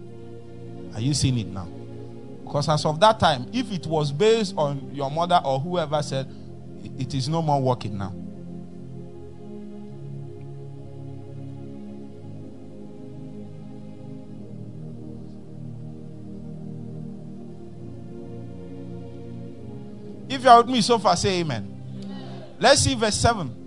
[0.93, 1.67] Are you seeing it now?
[2.43, 6.27] Because as of that time, if it was based on your mother or whoever said,
[6.99, 8.13] it is no more working now.
[20.45, 21.67] You are with me so far, say amen.
[22.03, 22.43] amen.
[22.59, 23.63] Let's see verse 7.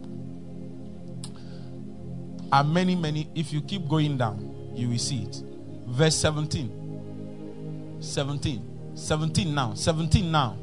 [2.50, 5.42] And many, many, if you keep going down, you will see it.
[5.88, 7.98] Verse 17.
[8.00, 8.94] 17.
[8.94, 9.74] 17 now.
[9.74, 10.56] 17 now.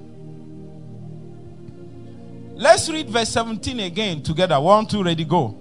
[2.56, 4.60] Let's read verse 17 again together.
[4.60, 5.60] One, two, ready, go.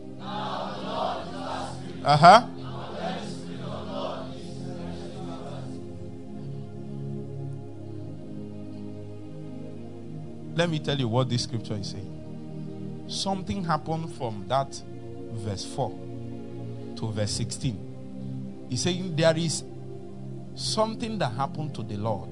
[2.04, 2.46] Uh huh.
[10.54, 13.04] Let me tell you what this scripture is saying.
[13.08, 14.80] Something happened from that
[15.32, 15.90] verse 4
[16.96, 18.66] to verse 16.
[18.70, 19.64] He's saying there is
[20.54, 22.30] something that happened to the Lord.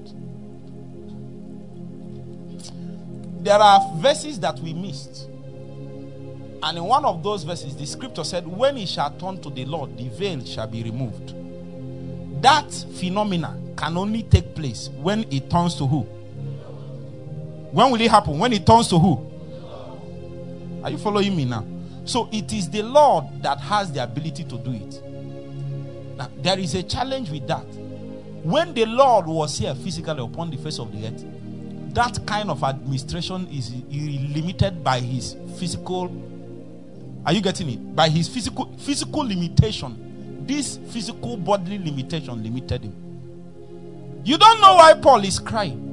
[3.43, 5.27] There are verses that we missed.
[6.63, 9.65] And in one of those verses, the scripture said, When he shall turn to the
[9.65, 11.33] Lord, the veil shall be removed.
[12.41, 16.07] That phenomena can only take place when it turns to who?
[17.73, 18.37] When will it happen?
[18.37, 19.31] When it turns to who?
[20.83, 21.65] Are you following me now?
[22.05, 25.01] So it is the Lord that has the ability to do it.
[26.15, 27.65] Now, there is a challenge with that.
[28.43, 31.25] When the Lord was here physically upon the face of the earth,
[31.95, 36.11] that kind of administration is limited by his physical.
[37.25, 37.95] Are you getting it?
[37.95, 40.45] By his physical physical limitation.
[40.45, 44.21] This physical bodily limitation limited him.
[44.23, 45.92] You don't know why Paul is crying.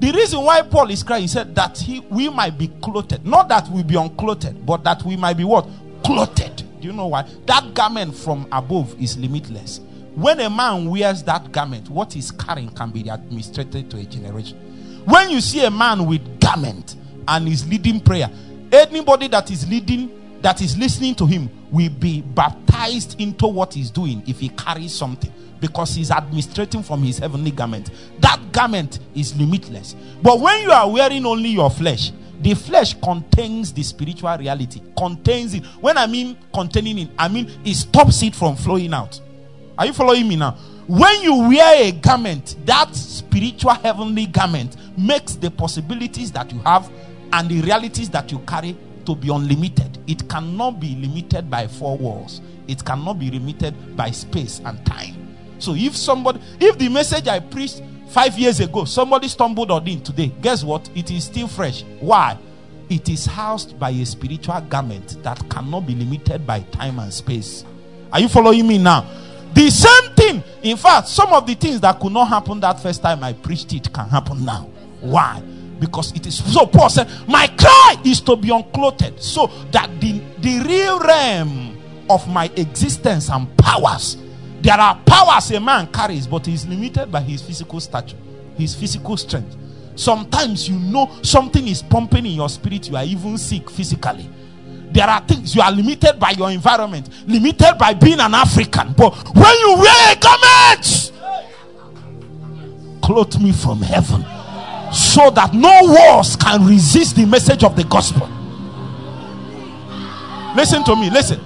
[0.00, 3.24] The reason why Paul is crying, he said that he we might be clothed.
[3.24, 5.68] Not that we be unclothed, but that we might be what?
[6.04, 6.64] Clothed.
[6.80, 7.22] Do you know why?
[7.46, 9.80] That garment from above is limitless.
[10.14, 14.58] When a man wears that garment, what he's carrying can be administered to a generation.
[15.04, 18.30] When you see a man with garment and is leading prayer,
[18.72, 20.10] anybody that is leading
[20.42, 24.94] that is listening to him will be baptized into what he's doing if he carries
[24.94, 27.90] something because he's administrating from his heavenly garment.
[28.20, 29.96] That garment is limitless.
[30.22, 35.54] But when you are wearing only your flesh, the flesh contains the spiritual reality, contains
[35.54, 35.64] it.
[35.80, 39.20] When I mean containing it, I mean it stops it from flowing out.
[39.78, 40.52] Are you following me now?
[40.86, 46.90] When you wear a garment, that spiritual heavenly garment makes the possibilities that you have
[47.32, 48.76] and the realities that you carry
[49.06, 49.98] to be unlimited.
[50.06, 55.36] It cannot be limited by four walls, it cannot be limited by space and time.
[55.58, 60.04] So if somebody, if the message I preached five years ago, somebody stumbled on it
[60.04, 60.88] today, guess what?
[60.94, 61.82] It is still fresh.
[62.00, 62.38] Why?
[62.90, 67.64] It is housed by a spiritual garment that cannot be limited by time and space.
[68.12, 69.06] Are you following me now?
[69.54, 70.42] The same thing.
[70.62, 73.72] In fact, some of the things that could not happen that first time I preached
[73.72, 74.68] it can happen now.
[75.00, 75.42] Why?
[75.84, 76.66] Because it is so.
[76.66, 81.78] Paul said, My cry is to be unclothed so that the, the real realm
[82.08, 84.16] of my existence and powers.
[84.62, 88.16] There are powers a man carries, but he is limited by his physical stature,
[88.56, 89.56] his physical strength.
[89.94, 94.28] Sometimes you know something is pumping in your spirit, you are even sick physically
[94.90, 98.92] there are things you are limited by your environment, limited by being an African.
[98.96, 101.12] But when you wear a garment,
[103.02, 104.24] clothe me from heaven
[104.94, 108.28] so that no walls can resist the message of the gospel.
[110.54, 111.40] Listen to me, listen.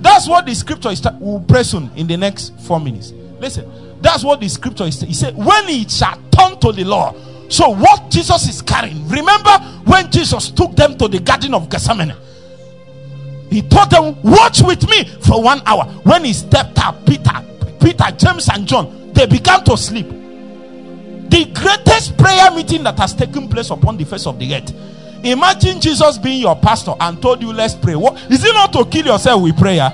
[0.00, 1.04] That's what the scripture is.
[1.20, 3.12] We'll pray soon in the next four minutes.
[3.38, 3.70] Listen,
[4.00, 5.00] that's what the scripture is.
[5.00, 7.14] He said, When it shall turn to the law.
[7.48, 9.50] So, what Jesus is carrying, remember
[9.84, 12.14] when Jesus took them to the Garden of Gethsemane?
[13.50, 15.84] He told them, Watch with me for one hour.
[16.04, 17.44] When he stepped up, Peter,
[17.80, 20.06] Peter, James, and John, they began to sleep.
[21.28, 24.72] The greatest prayer meeting that has taken place upon the face of the earth.
[25.24, 27.96] Imagine Jesus being your pastor and told you, Let's pray.
[27.96, 29.90] What is it not to kill yourself with prayer?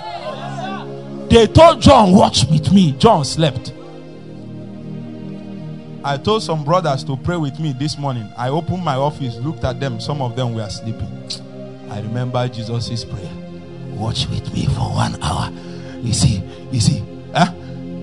[1.30, 2.92] They told John, Watch with me.
[2.92, 3.72] John slept.
[6.04, 8.30] I told some brothers to pray with me this morning.
[8.36, 10.00] I opened my office, looked at them.
[10.00, 11.08] Some of them were sleeping.
[11.90, 13.44] I remember Jesus' prayer
[13.94, 15.50] watch with me for one hour.
[16.02, 17.02] You see, you see,
[17.34, 17.46] eh?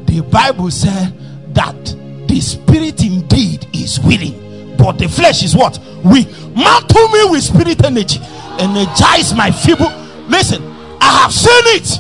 [0.06, 1.14] the Bible said
[1.54, 1.96] that
[2.32, 5.78] the spirit indeed is willing, but the flesh is what?
[6.02, 6.24] We
[6.56, 8.20] mantle me with spirit energy,
[8.58, 9.92] energize my feeble.
[10.30, 10.64] Listen,
[11.02, 12.00] I have seen it.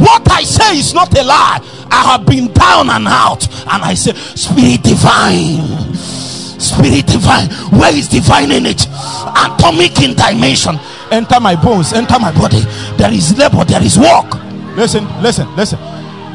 [0.00, 1.60] What I say is not a lie.
[1.90, 8.08] I have been down and out, and I say, Spirit divine, Spirit divine, where is
[8.08, 8.88] divine energy?
[9.36, 10.78] Atomic in dimension
[11.12, 12.60] enter my bones, enter my body.
[12.96, 14.34] There is labor, there is work.
[14.74, 15.78] Listen, listen, listen.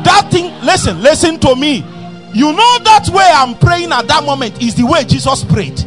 [0.04, 1.84] That thing, listen, listen to me.
[2.34, 5.84] You know that way I'm praying at that moment is the way Jesus prayed.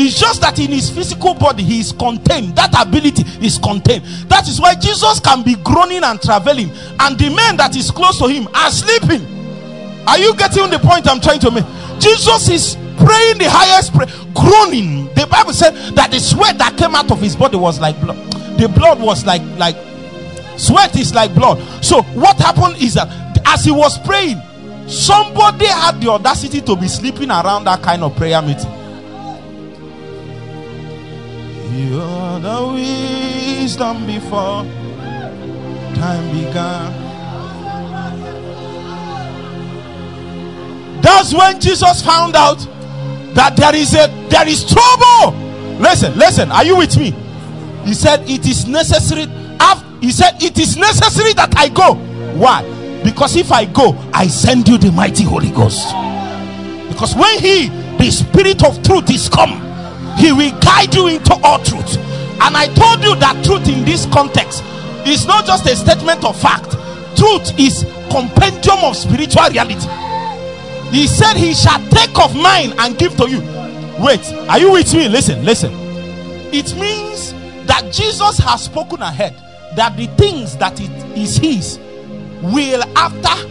[0.00, 2.54] It's just that in his physical body he is contained.
[2.54, 4.04] That ability is contained.
[4.28, 6.70] That is why Jesus can be groaning and traveling,
[7.00, 9.26] and the men that is close to him are sleeping.
[10.06, 11.66] Are you getting the point I'm trying to make?
[11.98, 15.12] Jesus is praying the highest prayer, groaning.
[15.14, 18.16] The Bible said that the sweat that came out of his body was like blood.
[18.58, 19.76] The blood was like like
[20.56, 21.58] sweat is like blood.
[21.82, 23.08] So what happened is that
[23.46, 24.40] as he was praying,
[24.88, 28.70] somebody had the audacity to be sleeping around that kind of prayer meeting.
[31.76, 34.64] You are the wisdom before
[35.94, 37.08] time began.
[41.02, 42.58] That's when Jesus found out
[43.34, 45.36] that there is a there is trouble.
[45.78, 47.12] Listen, listen, are you with me?
[47.84, 49.26] He said it is necessary.
[50.00, 51.94] He said it is necessary that I go.
[52.38, 52.62] Why?
[53.08, 55.88] Because if I go, I send you the mighty Holy Ghost.
[56.88, 59.48] Because when He, the Spirit of truth, is come,
[60.18, 61.96] He will guide you into all truth.
[61.96, 64.62] And I told you that truth in this context
[65.06, 66.72] is not just a statement of fact.
[67.16, 69.88] Truth is compendium of spiritual reality.
[70.92, 73.40] He said, He shall take of mine and give to you.
[74.04, 74.20] Wait,
[74.50, 75.08] are you with me?
[75.08, 75.72] Listen, listen.
[76.52, 77.32] It means
[77.64, 79.34] that Jesus has spoken ahead
[79.76, 81.78] that the things that it is His
[82.42, 83.48] will, after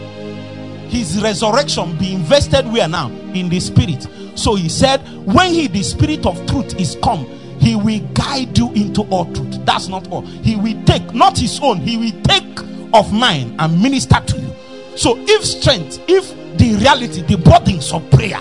[0.90, 3.10] His resurrection, be invested where now?
[3.34, 4.08] In the Spirit.
[4.36, 7.26] So He said, When He, the Spirit of truth, is come,
[7.60, 9.66] He will guide you into all truth.
[9.66, 10.22] That's not all.
[10.22, 12.60] He will take, not His own, He will take
[12.94, 14.54] of mine and minister to you.
[14.96, 18.40] So if strength, if the reality, the burdens of prayer,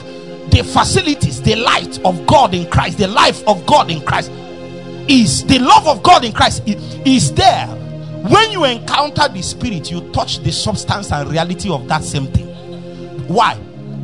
[0.50, 4.30] the facilities, the light of God in Christ, the life of God in Christ
[5.08, 7.66] is the love of God in Christ is there.
[8.28, 12.46] When you encounter the spirit, you touch the substance and reality of that same thing.
[13.28, 13.58] Why?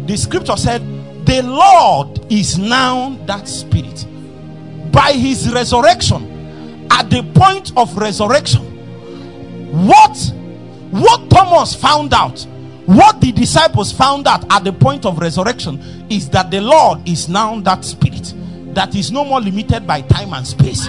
[0.06, 0.80] The scripture said,
[1.26, 4.06] The Lord is now that spirit.
[4.92, 8.62] By his resurrection at the point of resurrection,
[9.86, 10.16] what
[10.90, 12.46] what Thomas found out,
[12.84, 15.80] what the disciples found out at the point of resurrection
[16.10, 18.34] is that the Lord is now that spirit
[18.74, 20.86] that is no more limited by time and space,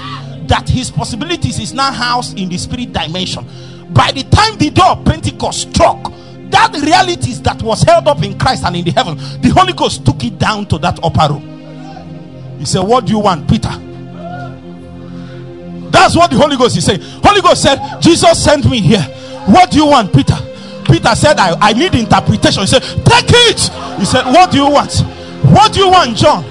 [0.53, 3.43] that his possibilities is now housed in the spirit dimension.
[3.91, 6.13] By the time the door of Pentecost struck,
[6.51, 10.05] that realities that was held up in Christ and in the heaven, the Holy Ghost
[10.05, 12.59] took it down to that upper room.
[12.59, 13.71] He said, What do you want, Peter?
[15.89, 17.01] That's what the Holy Ghost is saying.
[17.01, 19.01] Holy Ghost said, Jesus sent me here.
[19.47, 20.37] What do you want, Peter?
[20.85, 22.61] Peter said, I, I need interpretation.
[22.61, 23.59] He said, Take it.
[23.97, 24.99] He said, What do you want?
[25.49, 26.43] What do you want, John?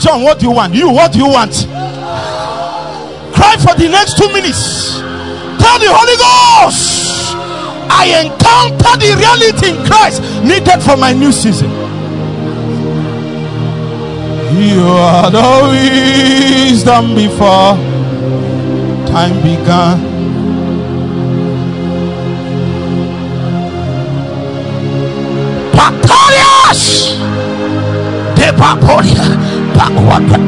[0.00, 0.72] John, what do you want?
[0.72, 1.66] You, what do you want?
[3.42, 5.00] Cry for the next two minutes.
[5.58, 7.34] Tell the Holy Ghost,
[7.90, 11.68] I encounter the reality in Christ needed for my new season.
[14.54, 15.42] You are the
[15.74, 17.74] wisdom before
[19.10, 19.98] time began.
[25.72, 27.18] Pacarias!
[28.36, 29.36] De Papolia,
[29.74, 30.38] Pakwaka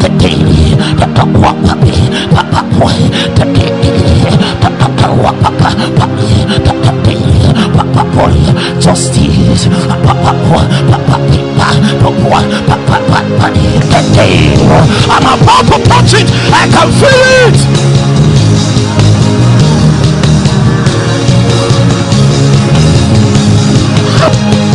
[15.07, 17.59] I'm about to touch it, I can feel it.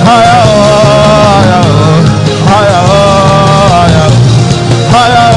[0.04, 0.44] higher,
[1.40, 1.64] higher,
[2.50, 3.04] higher,
[4.84, 5.34] higher,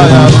[0.00, 0.37] higher.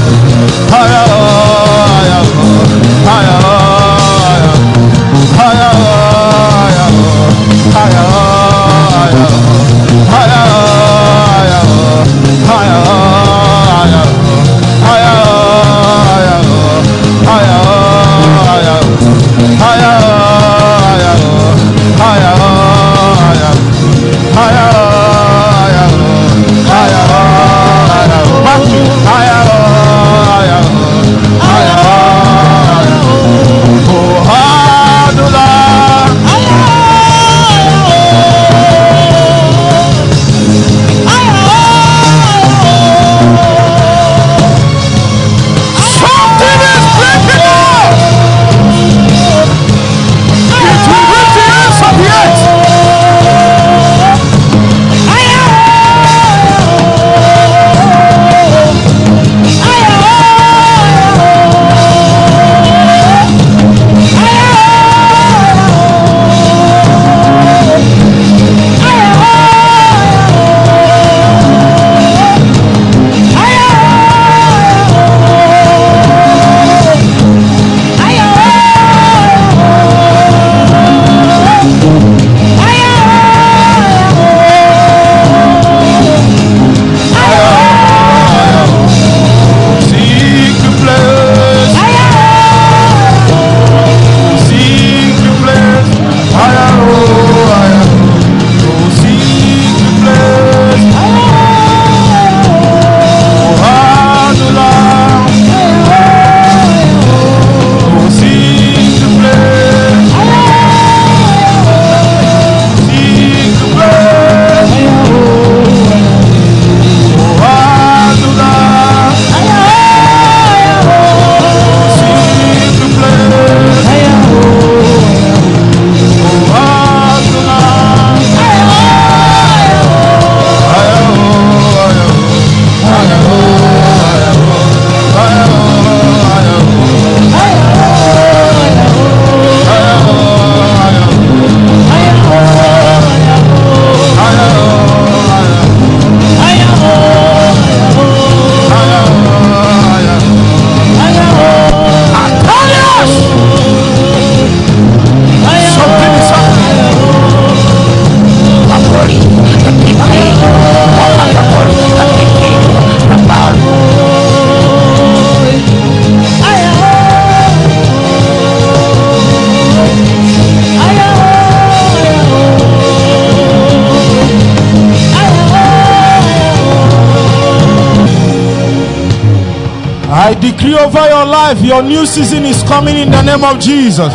[181.54, 184.12] Life, your new season is coming in the name of Jesus.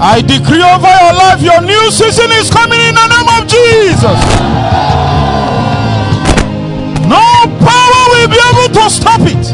[0.00, 4.20] I decree over your life, your new season is coming in the name of Jesus.
[7.06, 7.24] No
[7.60, 9.53] power will be able to stop it.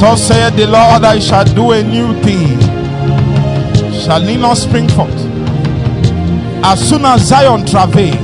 [0.00, 2.58] Thus saith the Lord, I shall do a new thing.
[3.92, 5.12] Shall it not spring forth?
[6.64, 8.16] As soon as Zion travailed,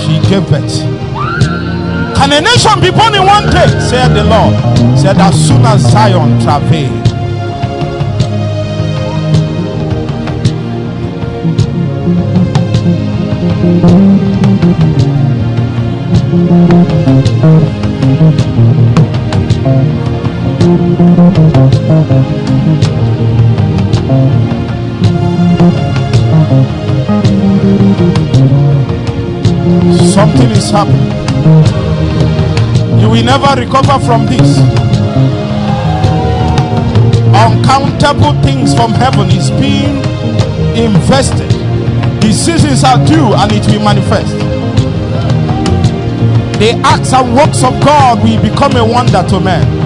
[0.00, 0.80] she gave birth.
[2.16, 3.68] Can a nation be born in one day?
[3.88, 4.54] Said the Lord.
[4.98, 7.10] Said as soon as Zion travailed.
[30.70, 30.94] Happen.
[33.00, 34.58] You will never recover from this.
[37.34, 39.96] Uncountable things from heaven is being
[40.76, 41.50] invested.
[42.20, 44.36] Decisions are due and it will manifest.
[46.60, 49.80] The acts and works of God will become a wonder to men.